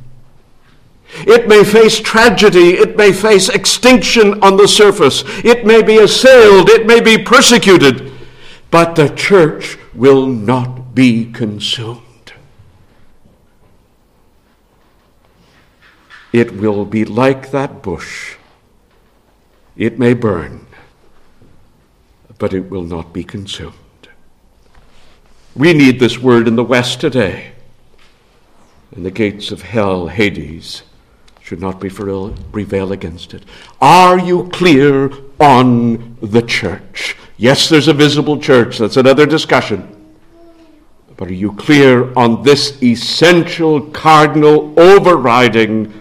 It 1.26 1.48
may 1.48 1.64
face 1.64 2.00
tragedy. 2.00 2.74
It 2.74 2.96
may 2.96 3.12
face 3.12 3.48
extinction 3.48 4.42
on 4.42 4.56
the 4.56 4.68
surface. 4.68 5.24
It 5.44 5.66
may 5.66 5.82
be 5.82 5.98
assailed. 5.98 6.68
It 6.70 6.86
may 6.86 7.00
be 7.00 7.22
persecuted. 7.22 8.12
But 8.70 8.94
the 8.94 9.08
church 9.08 9.78
will 9.94 10.26
not 10.26 10.94
be 10.94 11.30
consumed. 11.30 12.00
It 16.32 16.56
will 16.56 16.86
be 16.86 17.04
like 17.04 17.50
that 17.50 17.82
bush. 17.82 18.36
It 19.76 19.98
may 19.98 20.14
burn, 20.14 20.66
but 22.38 22.54
it 22.54 22.70
will 22.70 22.82
not 22.82 23.12
be 23.12 23.24
consumed. 23.24 23.74
We 25.54 25.74
need 25.74 26.00
this 26.00 26.18
word 26.18 26.48
in 26.48 26.56
the 26.56 26.64
West 26.64 27.00
today 27.00 27.52
and 28.92 29.04
the 29.06 29.10
gates 29.10 29.50
of 29.50 29.62
hell, 29.62 30.08
Hades, 30.08 30.82
should 31.40 31.60
not 31.60 31.80
prevail 31.80 32.92
against 32.92 33.34
it. 33.34 33.44
Are 33.80 34.18
you 34.18 34.48
clear 34.50 35.10
on 35.40 36.16
the 36.20 36.42
church? 36.42 37.16
Yes, 37.36 37.68
there's 37.68 37.88
a 37.88 37.94
visible 37.94 38.38
church. 38.38 38.78
That's 38.78 38.96
another 38.96 39.26
discussion. 39.26 40.14
But 41.16 41.28
are 41.28 41.34
you 41.34 41.52
clear 41.52 42.12
on 42.16 42.42
this 42.42 42.82
essential, 42.82 43.80
cardinal, 43.90 44.78
overriding 44.78 45.92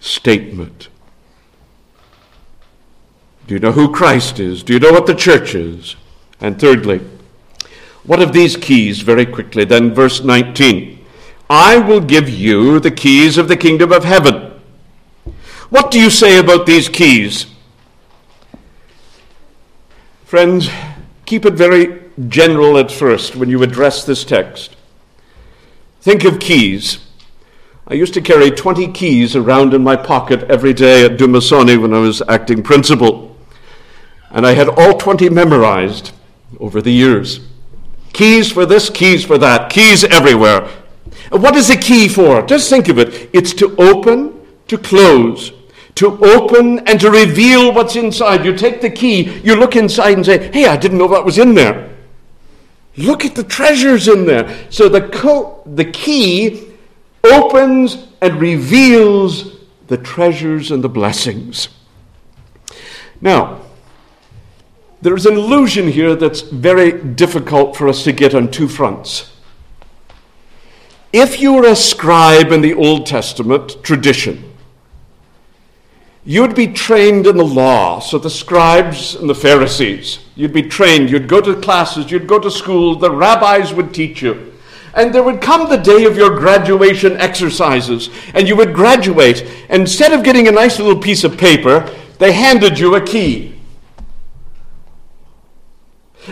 statement? 0.00 0.88
Do 3.46 3.54
you 3.54 3.60
know 3.60 3.72
who 3.72 3.92
Christ 3.92 4.40
is? 4.40 4.62
Do 4.62 4.72
you 4.72 4.80
know 4.80 4.92
what 4.92 5.06
the 5.06 5.14
church 5.14 5.54
is? 5.54 5.96
And 6.40 6.60
thirdly, 6.60 7.00
what 8.04 8.20
of 8.20 8.32
these 8.32 8.56
keys, 8.56 9.00
very 9.00 9.26
quickly, 9.26 9.64
then, 9.64 9.94
verse 9.94 10.22
19? 10.22 10.95
I 11.48 11.78
will 11.78 12.00
give 12.00 12.28
you 12.28 12.80
the 12.80 12.90
keys 12.90 13.38
of 13.38 13.48
the 13.48 13.56
kingdom 13.56 13.92
of 13.92 14.04
heaven. 14.04 14.52
What 15.70 15.90
do 15.90 16.00
you 16.00 16.10
say 16.10 16.38
about 16.38 16.66
these 16.66 16.88
keys? 16.88 17.46
Friends, 20.24 20.68
keep 21.24 21.44
it 21.44 21.54
very 21.54 22.02
general 22.28 22.78
at 22.78 22.90
first 22.90 23.36
when 23.36 23.48
you 23.48 23.62
address 23.62 24.04
this 24.04 24.24
text. 24.24 24.76
Think 26.00 26.24
of 26.24 26.40
keys. 26.40 26.98
I 27.88 27.94
used 27.94 28.14
to 28.14 28.20
carry 28.20 28.50
20 28.50 28.92
keys 28.92 29.36
around 29.36 29.72
in 29.72 29.84
my 29.84 29.94
pocket 29.94 30.42
every 30.44 30.72
day 30.72 31.04
at 31.04 31.16
Dumasoni 31.16 31.80
when 31.80 31.94
I 31.94 31.98
was 31.98 32.22
acting 32.28 32.64
principal. 32.64 33.36
And 34.30 34.44
I 34.44 34.54
had 34.54 34.68
all 34.68 34.98
20 34.98 35.28
memorized 35.30 36.10
over 36.58 36.82
the 36.82 36.92
years. 36.92 37.40
Keys 38.12 38.50
for 38.50 38.66
this, 38.66 38.90
keys 38.90 39.24
for 39.24 39.38
that, 39.38 39.70
keys 39.70 40.02
everywhere. 40.02 40.68
What 41.30 41.56
is 41.56 41.68
the 41.68 41.76
key 41.76 42.08
for? 42.08 42.42
Just 42.42 42.70
think 42.70 42.88
of 42.88 42.98
it. 42.98 43.30
It's 43.32 43.52
to 43.54 43.74
open, 43.76 44.40
to 44.68 44.78
close, 44.78 45.52
to 45.96 46.18
open 46.24 46.80
and 46.80 47.00
to 47.00 47.10
reveal 47.10 47.72
what's 47.72 47.96
inside. 47.96 48.44
You 48.44 48.56
take 48.56 48.80
the 48.80 48.90
key, 48.90 49.40
you 49.40 49.56
look 49.56 49.76
inside 49.76 50.14
and 50.14 50.24
say, 50.24 50.50
hey, 50.52 50.66
I 50.66 50.76
didn't 50.76 50.98
know 50.98 51.08
that 51.08 51.24
was 51.24 51.38
in 51.38 51.54
there. 51.54 51.90
Look 52.96 53.24
at 53.24 53.34
the 53.34 53.44
treasures 53.44 54.08
in 54.08 54.26
there. 54.26 54.66
So 54.70 54.88
the, 54.88 55.08
co- 55.08 55.62
the 55.66 55.84
key 55.84 56.72
opens 57.24 58.06
and 58.20 58.40
reveals 58.40 59.56
the 59.88 59.98
treasures 59.98 60.70
and 60.70 60.82
the 60.82 60.88
blessings. 60.88 61.68
Now, 63.20 63.62
there's 65.02 65.26
an 65.26 65.34
illusion 65.34 65.88
here 65.88 66.14
that's 66.14 66.40
very 66.40 66.92
difficult 66.92 67.76
for 67.76 67.88
us 67.88 68.04
to 68.04 68.12
get 68.12 68.34
on 68.34 68.50
two 68.50 68.68
fronts. 68.68 69.32
If 71.12 71.40
you 71.40 71.54
were 71.54 71.66
a 71.66 71.76
scribe 71.76 72.52
in 72.52 72.60
the 72.60 72.74
Old 72.74 73.06
Testament 73.06 73.82
tradition, 73.82 74.52
you'd 76.24 76.54
be 76.54 76.66
trained 76.66 77.26
in 77.26 77.36
the 77.36 77.44
law. 77.44 78.00
So 78.00 78.18
the 78.18 78.28
scribes 78.28 79.14
and 79.14 79.30
the 79.30 79.34
Pharisees, 79.34 80.18
you'd 80.34 80.52
be 80.52 80.62
trained. 80.62 81.10
You'd 81.10 81.28
go 81.28 81.40
to 81.40 81.60
classes, 81.60 82.10
you'd 82.10 82.26
go 82.26 82.38
to 82.38 82.50
school, 82.50 82.96
the 82.96 83.10
rabbis 83.10 83.72
would 83.72 83.94
teach 83.94 84.22
you. 84.22 84.52
And 84.94 85.14
there 85.14 85.22
would 85.22 85.40
come 85.40 85.68
the 85.68 85.76
day 85.76 86.04
of 86.04 86.16
your 86.16 86.38
graduation 86.38 87.16
exercises, 87.18 88.08
and 88.34 88.48
you 88.48 88.56
would 88.56 88.74
graduate. 88.74 89.46
Instead 89.68 90.12
of 90.12 90.24
getting 90.24 90.48
a 90.48 90.52
nice 90.52 90.78
little 90.78 91.00
piece 91.00 91.22
of 91.22 91.36
paper, 91.36 91.88
they 92.18 92.32
handed 92.32 92.78
you 92.78 92.94
a 92.94 93.00
key. 93.00 93.54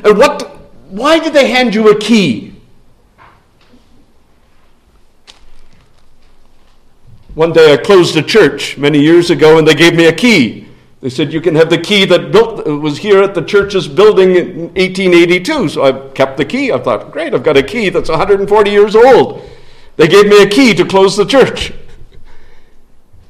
And 0.02 0.18
what, 0.18 0.42
why 0.88 1.18
did 1.18 1.34
they 1.34 1.50
hand 1.50 1.74
you 1.74 1.90
a 1.90 1.98
key? 1.98 2.53
One 7.34 7.52
day 7.52 7.72
I 7.72 7.76
closed 7.76 8.16
a 8.16 8.22
church 8.22 8.78
many 8.78 9.00
years 9.00 9.30
ago 9.30 9.58
and 9.58 9.66
they 9.66 9.74
gave 9.74 9.96
me 9.96 10.06
a 10.06 10.12
key. 10.12 10.68
They 11.00 11.10
said, 11.10 11.32
You 11.32 11.40
can 11.40 11.56
have 11.56 11.68
the 11.68 11.78
key 11.78 12.04
that 12.04 12.30
built, 12.30 12.64
was 12.66 12.98
here 12.98 13.22
at 13.22 13.34
the 13.34 13.42
church's 13.42 13.88
building 13.88 14.36
in 14.36 14.60
1882. 14.74 15.68
So 15.70 15.84
I 15.84 16.08
kept 16.10 16.36
the 16.36 16.44
key. 16.44 16.72
I 16.72 16.78
thought, 16.78 17.10
Great, 17.10 17.34
I've 17.34 17.42
got 17.42 17.56
a 17.56 17.62
key 17.62 17.88
that's 17.88 18.08
140 18.08 18.70
years 18.70 18.94
old. 18.94 19.50
They 19.96 20.06
gave 20.06 20.28
me 20.28 20.42
a 20.42 20.48
key 20.48 20.74
to 20.74 20.84
close 20.84 21.16
the 21.16 21.26
church. 21.26 21.72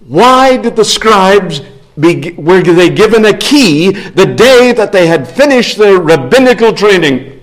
Why 0.06 0.58
did 0.58 0.76
the 0.76 0.84
scribes 0.84 1.62
be, 1.98 2.32
were 2.32 2.62
they 2.62 2.90
given 2.90 3.24
a 3.24 3.36
key 3.36 3.90
the 3.90 4.26
day 4.26 4.72
that 4.72 4.92
they 4.92 5.06
had 5.06 5.26
finished 5.26 5.78
their 5.78 5.98
rabbinical 5.98 6.74
training? 6.74 7.40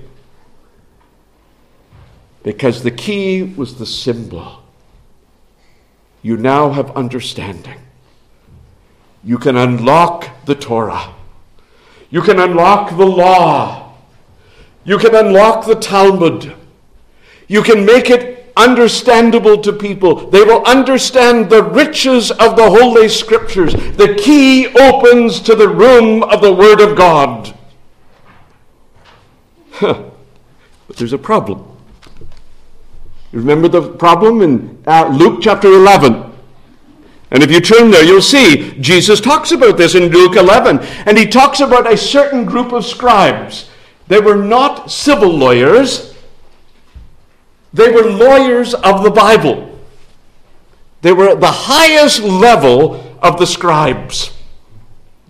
Because 2.43 2.84
the 2.84 2.91
key 2.91 3.41
was 3.41 3.80
the 3.80 3.86
symbol 3.86 4.61
you 6.21 6.38
now 6.38 6.69
have 6.69 6.91
understanding. 6.91 7.79
You 9.23 9.38
can 9.38 9.55
unlock 9.55 10.45
the 10.45 10.55
Torah. 10.55 11.13
You 12.10 12.21
can 12.21 12.39
unlock 12.39 12.97
the 12.97 13.05
law. 13.05 13.93
You 14.84 14.97
can 14.97 15.15
unlock 15.15 15.65
the 15.65 15.75
Talmud. 15.75 16.55
You 17.47 17.62
can 17.62 17.86
make 17.86 18.10
it 18.10 18.51
understandable 18.57 19.62
to 19.62 19.73
people. 19.73 20.29
They 20.29 20.43
will 20.43 20.63
understand 20.65 21.49
the 21.49 21.63
riches 21.63 22.31
of 22.31 22.55
the 22.55 22.69
Holy 22.69 23.07
Scriptures. 23.07 23.73
The 23.73 24.15
key 24.15 24.67
opens 24.67 25.39
to 25.41 25.55
the 25.55 25.69
room 25.69 26.23
of 26.23 26.41
the 26.41 26.53
Word 26.53 26.81
of 26.81 26.97
God. 26.97 27.57
Huh. 29.71 30.03
But 30.88 30.97
there's 30.97 31.13
a 31.13 31.17
problem. 31.17 31.70
You 33.31 33.39
remember 33.39 33.67
the 33.67 33.93
problem 33.93 34.41
in 34.41 34.83
uh, 34.85 35.07
Luke 35.07 35.39
chapter 35.41 35.69
11? 35.69 36.31
And 37.31 37.41
if 37.41 37.49
you 37.49 37.61
turn 37.61 37.89
there, 37.89 38.03
you'll 38.03 38.21
see 38.21 38.77
Jesus 38.81 39.21
talks 39.21 39.53
about 39.53 39.77
this 39.77 39.95
in 39.95 40.11
Luke 40.11 40.35
11. 40.35 40.79
And 40.79 41.17
he 41.17 41.25
talks 41.25 41.61
about 41.61 41.91
a 41.91 41.95
certain 41.95 42.43
group 42.43 42.73
of 42.73 42.85
scribes. 42.85 43.69
They 44.07 44.19
were 44.19 44.35
not 44.35 44.91
civil 44.91 45.29
lawyers, 45.29 46.13
they 47.73 47.89
were 47.89 48.03
lawyers 48.03 48.73
of 48.73 49.03
the 49.03 49.11
Bible. 49.11 49.79
They 51.01 51.13
were 51.13 51.29
at 51.29 51.39
the 51.39 51.51
highest 51.51 52.19
level 52.21 53.17
of 53.21 53.39
the 53.39 53.47
scribes. 53.47 54.37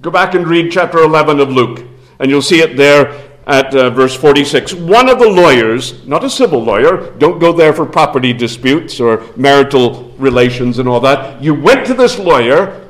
Go 0.01 0.09
back 0.09 0.33
and 0.33 0.47
read 0.47 0.71
chapter 0.71 0.97
11 0.97 1.39
of 1.39 1.49
Luke, 1.49 1.85
and 2.19 2.31
you'll 2.31 2.41
see 2.41 2.61
it 2.61 2.75
there 2.75 3.30
at 3.47 3.75
uh, 3.75 3.89
verse 3.89 4.15
46. 4.15 4.73
One 4.73 5.09
of 5.09 5.19
the 5.19 5.29
lawyers, 5.29 6.05
not 6.05 6.23
a 6.23 6.29
civil 6.29 6.63
lawyer, 6.63 7.11
don't 7.17 7.39
go 7.39 7.51
there 7.51 7.73
for 7.73 7.85
property 7.85 8.33
disputes 8.33 8.99
or 8.99 9.25
marital 9.35 10.11
relations 10.17 10.79
and 10.79 10.87
all 10.87 10.99
that. 11.01 11.41
You 11.41 11.55
went 11.55 11.85
to 11.87 11.93
this 11.93 12.19
lawyer 12.19 12.80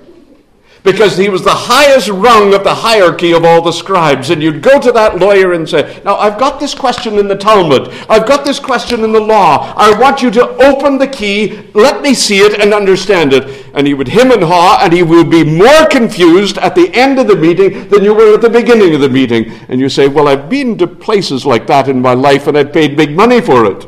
because 0.84 1.15
he 1.15 1.30
was 1.30 1.44
the 1.44 1.54
highest 1.54 2.10
rung 2.10 2.54
of 2.54 2.63
the 2.63 2.74
hierarchy 2.74 3.34
of 3.34 3.46
all 3.46 3.62
the 3.62 3.72
scribes. 3.72 4.32
And 4.32 4.41
you'd 4.41 4.63
go 4.63 4.80
to 4.80 4.91
that 4.91 5.20
lawyer 5.20 5.54
and 5.54 5.70
say, 5.70 6.02
Now, 6.04 6.15
I've 6.15 6.39
got 6.39 6.60
this 6.60 6.74
question 6.74 7.20
in 7.20 7.28
the 7.28 7.36
Talmud, 7.36 7.89
I've 8.10 8.28
got 8.28 8.46
this 8.46 8.60
question 8.60 9.04
in 9.04 9.12
the 9.12 9.20
law. 9.20 9.74
I 9.78 9.98
want 10.00 10.22
you 10.22 10.32
to 10.32 10.48
open 10.65 10.98
the 10.98 11.08
key, 11.08 11.70
let 11.74 12.02
me 12.02 12.13
see 12.13 12.39
it 12.39 12.60
and 12.60 12.74
understand 12.74 13.34
it. 13.34 13.65
And 13.76 13.86
he 13.86 13.94
would 13.94 14.08
him 14.08 14.32
and 14.32 14.44
haw, 14.44 14.80
and 14.82 14.91
he 14.91 15.04
would 15.04 15.30
be 15.30 15.44
more 15.44 15.86
confused 15.88 16.58
at 16.58 16.74
the 16.74 16.94
end 16.96 17.20
of 17.20 17.28
the 17.28 17.36
meeting 17.36 17.88
than 17.89 18.04
you 18.04 18.13
were 18.13 18.34
at 18.34 18.41
the 18.41 18.50
beginning 18.50 18.96
of 18.96 19.02
the 19.02 19.10
meeting. 19.10 19.52
And 19.70 19.80
you 19.80 19.89
say, 19.89 20.08
Well, 20.08 20.28
I've 20.28 20.50
been 20.50 20.78
to 20.80 20.88
places 20.88 21.46
like 21.46 21.67
that 21.67 21.89
in 21.89 22.02
my 22.02 22.13
life, 22.13 22.48
and 22.48 22.58
I've 22.58 22.74
paid 22.74 22.98
big 22.98 23.15
money 23.15 23.39
for 23.39 23.65
it. 23.65 23.88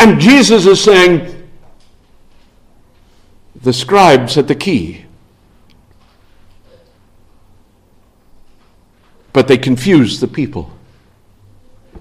And 0.00 0.20
Jesus 0.20 0.66
is 0.66 0.82
saying, 0.82 1.43
the 3.64 3.72
scribes 3.72 4.34
had 4.34 4.46
the 4.46 4.54
key. 4.54 5.06
But 9.32 9.48
they 9.48 9.56
confused 9.56 10.20
the 10.20 10.28
people. 10.28 10.70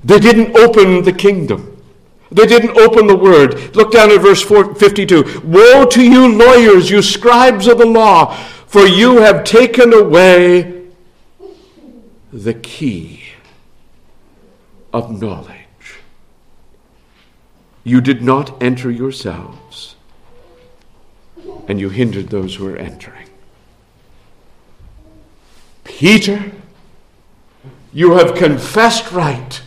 They 0.03 0.19
didn't 0.19 0.57
open 0.57 1.03
the 1.03 1.13
kingdom. 1.13 1.81
They 2.31 2.45
didn't 2.45 2.77
open 2.77 3.07
the 3.07 3.15
word. 3.15 3.75
Look 3.75 3.93
down 3.93 4.11
at 4.11 4.19
verse 4.19 4.41
52. 4.41 5.41
Woe 5.45 5.85
to 5.85 6.03
you, 6.03 6.37
lawyers, 6.37 6.89
you 6.89 7.01
scribes 7.01 7.67
of 7.67 7.77
the 7.77 7.85
law, 7.85 8.35
for 8.67 8.85
you 8.85 9.19
have 9.19 9.45
taken 9.45 9.93
away 9.93 10.83
the 12.33 12.55
key 12.55 13.23
of 14.91 15.21
knowledge. 15.21 15.55
You 17.85 18.01
did 18.01 18.21
not 18.21 18.61
enter 18.61 18.91
yourselves 18.91 19.92
and 21.67 21.79
you 21.79 21.89
hindered 21.89 22.29
those 22.29 22.55
who 22.55 22.65
were 22.65 22.77
entering. 22.77 23.27
Peter, 25.83 26.51
you 27.91 28.13
have 28.13 28.35
confessed 28.35 29.11
right. 29.11 29.61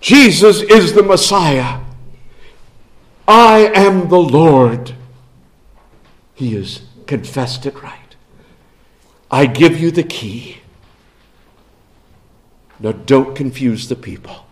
Jesus 0.00 0.62
is 0.62 0.92
the 0.92 1.02
Messiah. 1.02 1.80
I 3.26 3.70
am 3.74 4.08
the 4.08 4.18
Lord. 4.18 4.94
He 6.34 6.54
has 6.54 6.82
confessed 7.06 7.66
it 7.66 7.82
right. 7.82 8.16
I 9.30 9.46
give 9.46 9.78
you 9.78 9.90
the 9.90 10.02
key. 10.02 10.58
Now, 12.80 12.92
don't 12.92 13.34
confuse 13.34 13.88
the 13.88 13.96
people. 13.96 14.46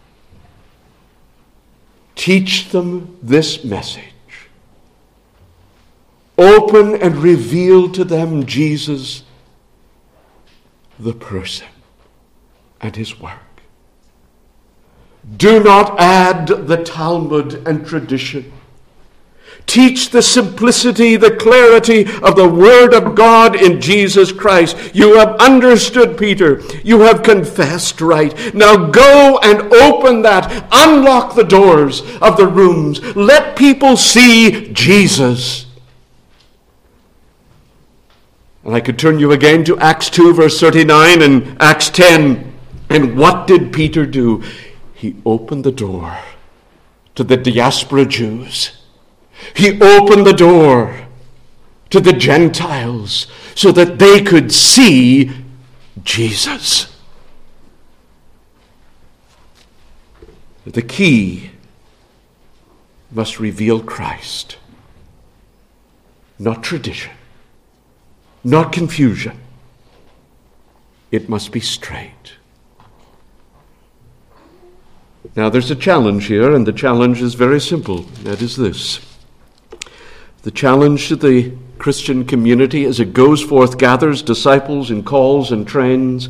Teach 2.16 2.70
them 2.70 3.16
this 3.22 3.62
message. 3.62 4.15
Open 6.38 6.94
and 6.94 7.16
reveal 7.16 7.90
to 7.90 8.04
them 8.04 8.44
Jesus, 8.44 9.24
the 10.98 11.14
person, 11.14 11.68
and 12.80 12.94
his 12.94 13.18
work. 13.18 13.40
Do 15.36 15.62
not 15.62 15.98
add 15.98 16.46
the 16.46 16.84
Talmud 16.84 17.66
and 17.66 17.86
tradition. 17.86 18.52
Teach 19.66 20.10
the 20.10 20.22
simplicity, 20.22 21.16
the 21.16 21.34
clarity 21.34 22.06
of 22.22 22.36
the 22.36 22.48
Word 22.48 22.94
of 22.94 23.16
God 23.16 23.60
in 23.60 23.80
Jesus 23.80 24.30
Christ. 24.30 24.94
You 24.94 25.16
have 25.16 25.36
understood, 25.36 26.16
Peter. 26.16 26.60
You 26.84 27.00
have 27.00 27.24
confessed 27.24 28.00
right. 28.00 28.54
Now 28.54 28.76
go 28.90 29.40
and 29.42 29.72
open 29.72 30.22
that. 30.22 30.68
Unlock 30.70 31.34
the 31.34 31.44
doors 31.44 32.02
of 32.22 32.36
the 32.36 32.46
rooms. 32.46 33.00
Let 33.16 33.56
people 33.56 33.96
see 33.96 34.72
Jesus. 34.72 35.65
And 38.66 38.74
I 38.74 38.80
could 38.80 38.98
turn 38.98 39.20
you 39.20 39.30
again 39.30 39.62
to 39.66 39.78
Acts 39.78 40.10
2, 40.10 40.34
verse 40.34 40.58
39, 40.58 41.22
and 41.22 41.56
Acts 41.62 41.88
10. 41.88 42.52
And 42.90 43.16
what 43.16 43.46
did 43.46 43.72
Peter 43.72 44.04
do? 44.04 44.42
He 44.92 45.14
opened 45.24 45.62
the 45.62 45.70
door 45.70 46.18
to 47.14 47.22
the 47.22 47.36
diaspora 47.36 48.06
Jews. 48.06 48.76
He 49.54 49.80
opened 49.80 50.26
the 50.26 50.32
door 50.32 51.06
to 51.90 52.00
the 52.00 52.12
Gentiles 52.12 53.28
so 53.54 53.70
that 53.70 54.00
they 54.00 54.20
could 54.20 54.50
see 54.50 55.30
Jesus. 56.02 56.92
The 60.64 60.82
key 60.82 61.52
must 63.12 63.38
reveal 63.38 63.80
Christ, 63.80 64.56
not 66.40 66.64
tradition 66.64 67.12
not 68.44 68.72
confusion. 68.72 69.38
It 71.10 71.28
must 71.28 71.52
be 71.52 71.60
straight. 71.60 72.34
Now, 75.34 75.50
there's 75.50 75.70
a 75.70 75.76
challenge 75.76 76.26
here, 76.26 76.54
and 76.54 76.66
the 76.66 76.72
challenge 76.72 77.20
is 77.20 77.34
very 77.34 77.60
simple. 77.60 78.02
That 78.24 78.40
is 78.40 78.56
this 78.56 79.00
the 80.42 80.52
challenge 80.52 81.08
to 81.08 81.16
the 81.16 81.52
Christian 81.78 82.24
community 82.24 82.84
as 82.84 83.00
it 83.00 83.12
goes 83.12 83.42
forth, 83.42 83.78
gathers 83.78 84.22
disciples 84.22 84.92
and 84.92 85.04
calls 85.04 85.50
and 85.50 85.66
trains, 85.66 86.28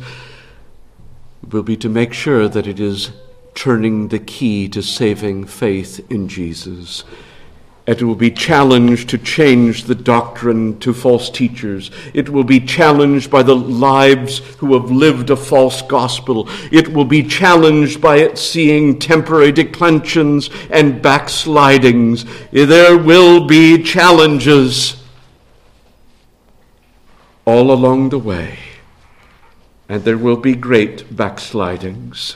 will 1.51 1.61
be 1.61 1.77
to 1.77 1.87
make 1.87 2.13
sure 2.13 2.47
that 2.47 2.65
it 2.65 2.79
is 2.79 3.11
turning 3.53 4.07
the 4.07 4.17
key 4.17 4.67
to 4.69 4.81
saving 4.81 5.45
faith 5.45 6.05
in 6.11 6.27
Jesus. 6.27 7.03
It 7.87 8.03
will 8.03 8.15
be 8.15 8.31
challenged 8.31 9.07
to 9.09 9.17
change 9.17 9.85
the 9.85 9.95
doctrine 9.95 10.77
to 10.79 10.93
false 10.93 11.29
teachers. 11.29 11.89
It 12.13 12.27
will 12.27 12.43
be 12.43 12.59
challenged 12.59 13.31
by 13.31 13.43
the 13.43 13.55
lives 13.55 14.39
who 14.57 14.73
have 14.73 14.91
lived 14.91 15.29
a 15.29 15.37
false 15.37 15.81
gospel. 15.81 16.49
It 16.69 16.89
will 16.89 17.05
be 17.05 17.23
challenged 17.23 18.01
by 18.01 18.17
it 18.17 18.37
seeing 18.37 18.99
temporary 18.99 19.53
declensions 19.53 20.49
and 20.69 21.01
backslidings. 21.01 22.25
There 22.51 22.97
will 22.97 23.47
be 23.47 23.81
challenges 23.81 25.01
all 27.45 27.71
along 27.71 28.09
the 28.09 28.19
way, 28.19 28.59
and 29.87 30.03
there 30.03 30.17
will 30.17 30.35
be 30.35 30.55
great 30.55 31.15
backslidings. 31.15 32.35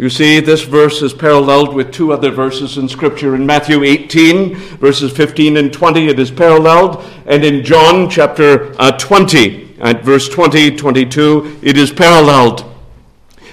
You 0.00 0.08
see, 0.08 0.40
this 0.40 0.62
verse 0.62 1.02
is 1.02 1.12
paralleled 1.12 1.74
with 1.74 1.92
two 1.92 2.10
other 2.10 2.30
verses 2.30 2.78
in 2.78 2.88
Scripture. 2.88 3.34
In 3.34 3.44
Matthew 3.44 3.84
18, 3.84 4.54
verses 4.54 5.12
15 5.12 5.58
and 5.58 5.70
20, 5.70 6.08
it 6.08 6.18
is 6.18 6.30
paralleled. 6.30 7.04
And 7.26 7.44
in 7.44 7.62
John 7.62 8.08
chapter 8.08 8.74
uh, 8.80 8.92
20, 8.92 9.76
at 9.78 10.02
verse 10.02 10.26
20, 10.30 10.74
22, 10.74 11.58
it 11.60 11.76
is 11.76 11.92
paralleled. 11.92 12.62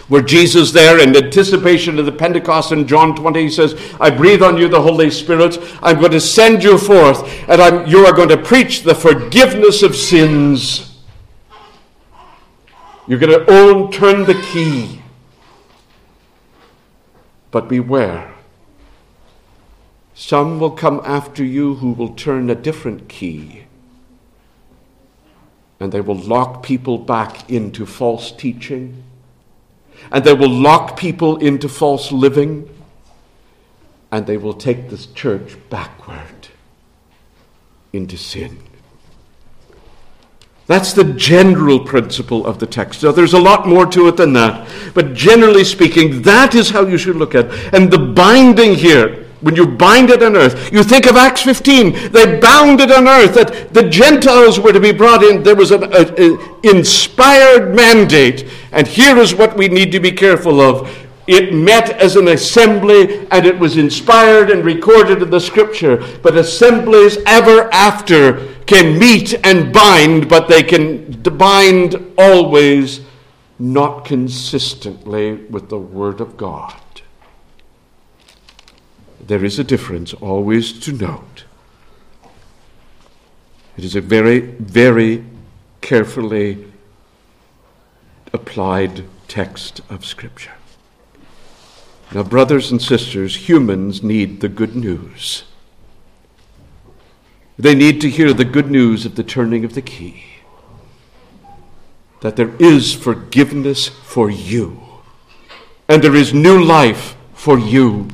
Where 0.07 0.21
Jesus, 0.21 0.71
there 0.71 0.99
in 0.99 1.17
anticipation 1.17 1.99
of 1.99 2.05
the 2.05 2.13
Pentecost 2.13 2.71
in 2.71 2.87
John 2.87 3.13
20, 3.13 3.41
he 3.41 3.49
says, 3.49 3.75
I 3.99 4.09
breathe 4.09 4.41
on 4.41 4.57
you 4.57 4.69
the 4.69 4.81
Holy 4.81 5.11
Spirit. 5.11 5.57
I'm 5.83 5.99
going 5.99 6.13
to 6.13 6.21
send 6.21 6.63
you 6.63 6.77
forth, 6.77 7.27
and 7.49 7.61
I'm, 7.61 7.85
you 7.87 8.05
are 8.05 8.13
going 8.13 8.29
to 8.29 8.37
preach 8.37 8.83
the 8.83 8.95
forgiveness 8.95 9.83
of 9.83 9.97
sins. 9.97 11.03
You're 13.05 13.19
going 13.19 13.37
to 13.37 13.51
own, 13.51 13.91
turn 13.91 14.23
the 14.23 14.41
key. 14.53 15.01
But 17.51 17.67
beware. 17.67 18.33
Some 20.13 20.59
will 20.59 20.71
come 20.71 21.01
after 21.05 21.43
you 21.43 21.75
who 21.75 21.91
will 21.91 22.13
turn 22.15 22.49
a 22.49 22.55
different 22.55 23.07
key. 23.07 23.65
And 25.79 25.91
they 25.91 26.01
will 26.01 26.15
lock 26.17 26.63
people 26.63 26.97
back 26.97 27.49
into 27.49 27.85
false 27.85 28.31
teaching. 28.31 29.03
And 30.11 30.23
they 30.23 30.33
will 30.33 30.49
lock 30.49 30.97
people 30.97 31.37
into 31.37 31.69
false 31.69 32.11
living. 32.11 32.67
And 34.11 34.25
they 34.25 34.37
will 34.37 34.53
take 34.53 34.89
this 34.89 35.05
church 35.05 35.55
backward 35.69 36.47
into 37.93 38.17
sin. 38.17 38.66
That's 40.67 40.91
the 40.91 41.05
general 41.05 41.79
principle 41.79 42.45
of 42.45 42.59
the 42.59 42.67
text. 42.67 43.01
Now, 43.01 43.13
there's 43.13 43.33
a 43.33 43.39
lot 43.39 43.65
more 43.65 43.85
to 43.85 44.09
it 44.09 44.17
than 44.17 44.33
that. 44.33 44.69
But 44.93 45.13
generally 45.13 45.63
speaking, 45.63 46.21
that 46.23 46.55
is 46.55 46.69
how 46.69 46.85
you 46.85 46.97
should 46.97 47.15
look 47.15 47.35
at 47.35 47.45
it. 47.45 47.73
And 47.73 47.89
the 47.89 47.97
binding 47.97 48.75
here, 48.75 49.25
when 49.39 49.55
you 49.55 49.65
bind 49.65 50.09
it 50.09 50.21
on 50.21 50.35
earth, 50.35 50.73
you 50.73 50.83
think 50.83 51.05
of 51.05 51.15
Acts 51.15 51.43
15. 51.43 52.11
They 52.11 52.39
bound 52.39 52.81
it 52.81 52.91
on 52.91 53.07
earth 53.07 53.35
that 53.35 53.73
the 53.73 53.87
Gentiles 53.87 54.59
were 54.59 54.73
to 54.73 54.79
be 54.79 54.91
brought 54.91 55.23
in. 55.23 55.41
There 55.41 55.55
was 55.55 55.71
an 55.71 55.83
inspired 56.63 57.73
mandate. 57.73 58.51
And 58.73 58.85
here 58.85 59.17
is 59.17 59.33
what 59.33 59.55
we 59.55 59.69
need 59.69 59.93
to 59.93 60.01
be 60.01 60.11
careful 60.11 60.59
of. 60.59 61.06
It 61.27 61.53
met 61.53 61.89
as 61.89 62.15
an 62.15 62.29
assembly 62.29 63.27
and 63.31 63.45
it 63.45 63.59
was 63.59 63.75
inspired 63.75 64.49
and 64.49 64.63
recorded 64.63 65.21
in 65.21 65.29
the 65.29 65.41
scripture. 65.41 65.97
But 66.23 66.37
assemblies 66.37 67.17
ever 67.25 67.71
after 67.73 68.55
can 68.65 68.97
meet 68.97 69.33
and 69.45 69.73
bind, 69.73 70.29
but 70.29 70.47
they 70.47 70.63
can 70.63 71.21
bind 71.21 72.13
always 72.17 73.01
not 73.59 74.05
consistently 74.05 75.33
with 75.33 75.69
the 75.69 75.77
Word 75.79 76.21
of 76.21 76.37
God. 76.37 76.79
There 79.19 79.43
is 79.43 79.59
a 79.59 79.63
difference 79.63 80.13
always 80.13 80.79
to 80.79 80.93
note. 80.93 81.43
It 83.75 83.83
is 83.83 83.95
a 83.95 84.01
very, 84.01 84.39
very 84.39 85.25
carefully 85.81 86.65
applied 88.31 89.03
text 89.27 89.81
of 89.89 90.05
Scripture. 90.05 90.56
Now, 92.13 92.23
brothers 92.23 92.71
and 92.71 92.81
sisters, 92.81 93.49
humans 93.49 94.01
need 94.01 94.39
the 94.39 94.47
good 94.47 94.75
news. 94.75 95.43
They 97.59 97.75
need 97.75 97.99
to 98.01 98.09
hear 98.09 98.33
the 98.33 98.45
good 98.45 98.69
news 98.69 99.05
of 99.05 99.15
the 99.15 99.23
turning 99.23 99.65
of 99.65 99.73
the 99.73 99.81
key. 99.81 100.23
That 102.21 102.35
there 102.35 102.55
is 102.59 102.93
forgiveness 102.93 103.87
for 103.87 104.29
you, 104.29 104.81
and 105.89 106.01
there 106.01 106.15
is 106.15 106.33
new 106.33 106.63
life 106.63 107.15
for 107.33 107.59
you, 107.59 108.07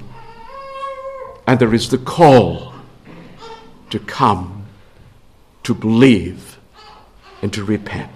and 1.45 1.59
there 1.59 1.73
is 1.73 1.89
the 1.89 1.97
call 1.97 2.73
to 3.89 3.99
come, 3.99 4.65
to 5.63 5.73
believe, 5.73 6.57
and 7.41 7.53
to 7.53 7.63
repent. 7.63 8.12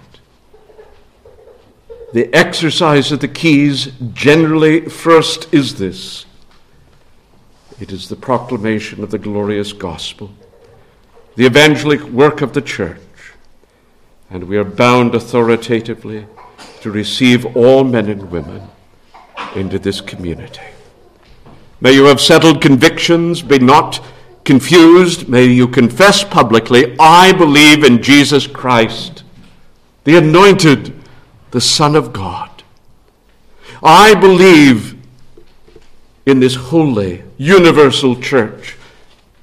The 2.12 2.32
exercise 2.34 3.12
of 3.12 3.20
the 3.20 3.28
keys 3.28 3.92
generally 4.12 4.80
first 4.88 5.52
is 5.52 5.78
this 5.78 6.26
it 7.80 7.92
is 7.92 8.08
the 8.08 8.16
proclamation 8.16 9.04
of 9.04 9.10
the 9.10 9.18
glorious 9.18 9.72
gospel 9.72 10.32
the 11.38 11.46
evangelic 11.46 12.02
work 12.02 12.42
of 12.42 12.52
the 12.52 12.60
church, 12.60 12.98
and 14.28 14.42
we 14.48 14.56
are 14.56 14.64
bound 14.64 15.14
authoritatively 15.14 16.26
to 16.80 16.90
receive 16.90 17.56
all 17.56 17.84
men 17.84 18.08
and 18.08 18.32
women 18.32 18.68
into 19.54 19.78
this 19.78 20.00
community. 20.00 20.60
May 21.80 21.92
you 21.92 22.06
have 22.06 22.20
settled 22.20 22.60
convictions, 22.60 23.40
be 23.40 23.60
not 23.60 24.04
confused. 24.44 25.28
May 25.28 25.44
you 25.44 25.68
confess 25.68 26.24
publicly, 26.24 26.96
I 26.98 27.30
believe 27.30 27.84
in 27.84 28.02
Jesus 28.02 28.48
Christ, 28.48 29.22
the 30.02 30.16
anointed, 30.16 30.97
the 31.50 31.60
Son 31.60 31.96
of 31.96 32.12
God. 32.12 32.62
I 33.82 34.14
believe 34.14 34.96
in 36.26 36.40
this 36.40 36.54
holy, 36.54 37.24
universal 37.36 38.20
church 38.20 38.76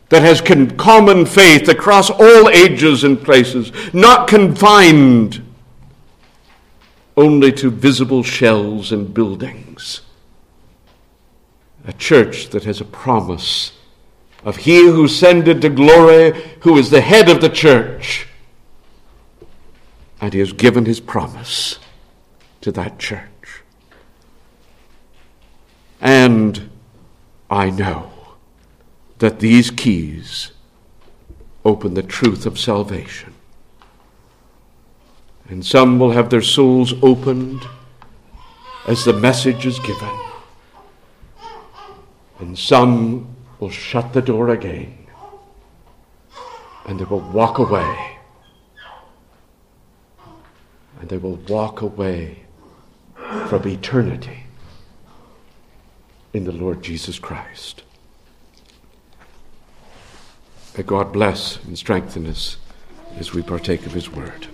that 0.10 0.22
has 0.22 0.42
common 0.78 1.26
faith 1.26 1.68
across 1.68 2.10
all 2.10 2.50
ages 2.50 3.04
and 3.04 3.22
places, 3.22 3.72
not 3.94 4.28
confined 4.28 5.44
only 7.18 7.52
to 7.54 7.72
visible 7.72 8.22
shells 8.22 8.92
and 8.92 9.14
buildings. 9.14 10.02
A 11.88 11.94
church 11.94 12.50
that 12.50 12.66
has 12.66 12.82
a 12.82 12.86
promise 12.86 13.72
of 14.44 14.58
He 14.58 14.82
who 14.82 15.06
ascended 15.06 15.62
to 15.62 15.70
glory, 15.70 16.40
who 16.62 16.78
is 16.78 16.90
the 16.90 17.02
head 17.02 17.30
of 17.30 17.42
the 17.42 17.50
church. 17.50 18.28
And 20.22 20.34
He 20.34 20.40
has 20.40 20.54
given 20.54 20.86
His 20.86 21.00
promise 21.00 21.80
to 22.66 22.72
that 22.72 22.98
church. 22.98 23.62
And 26.02 26.72
I 27.48 27.70
know 27.70 28.12
that 29.20 29.40
these 29.40 29.70
keys 29.70 30.52
open 31.64 31.94
the 31.94 32.02
truth 32.02 32.48
of 32.48 32.58
salvation. 32.58 33.36
And 35.48 35.64
some 35.64 36.00
will 36.00 36.14
have 36.14 36.32
their 36.32 36.42
souls 36.42 36.96
opened 37.04 37.62
as 38.88 39.06
the 39.06 39.14
message 39.14 39.68
is 39.68 39.78
given. 39.82 40.20
And 42.40 42.58
some 42.58 43.28
will 43.60 43.70
shut 43.70 44.12
the 44.12 44.24
door 44.24 44.50
again 44.50 45.06
and 46.88 47.00
they 47.00 47.06
will 47.06 47.30
walk 47.30 47.60
away. 47.60 48.18
And 51.00 51.08
they 51.08 51.18
will 51.18 51.36
walk 51.48 51.84
away 51.84 52.45
from 53.48 53.68
eternity 53.68 54.44
in 56.34 56.44
the 56.44 56.52
Lord 56.52 56.84
Jesus 56.84 57.20
Christ. 57.20 57.84
May 60.78 60.84
God 60.84 61.14
bless 61.14 61.64
and 61.64 61.78
strengthen 61.78 62.28
us 62.28 62.58
as 63.18 63.34
we 63.34 63.42
partake 63.42 63.86
of 63.86 63.94
His 63.94 64.12
word. 64.12 64.48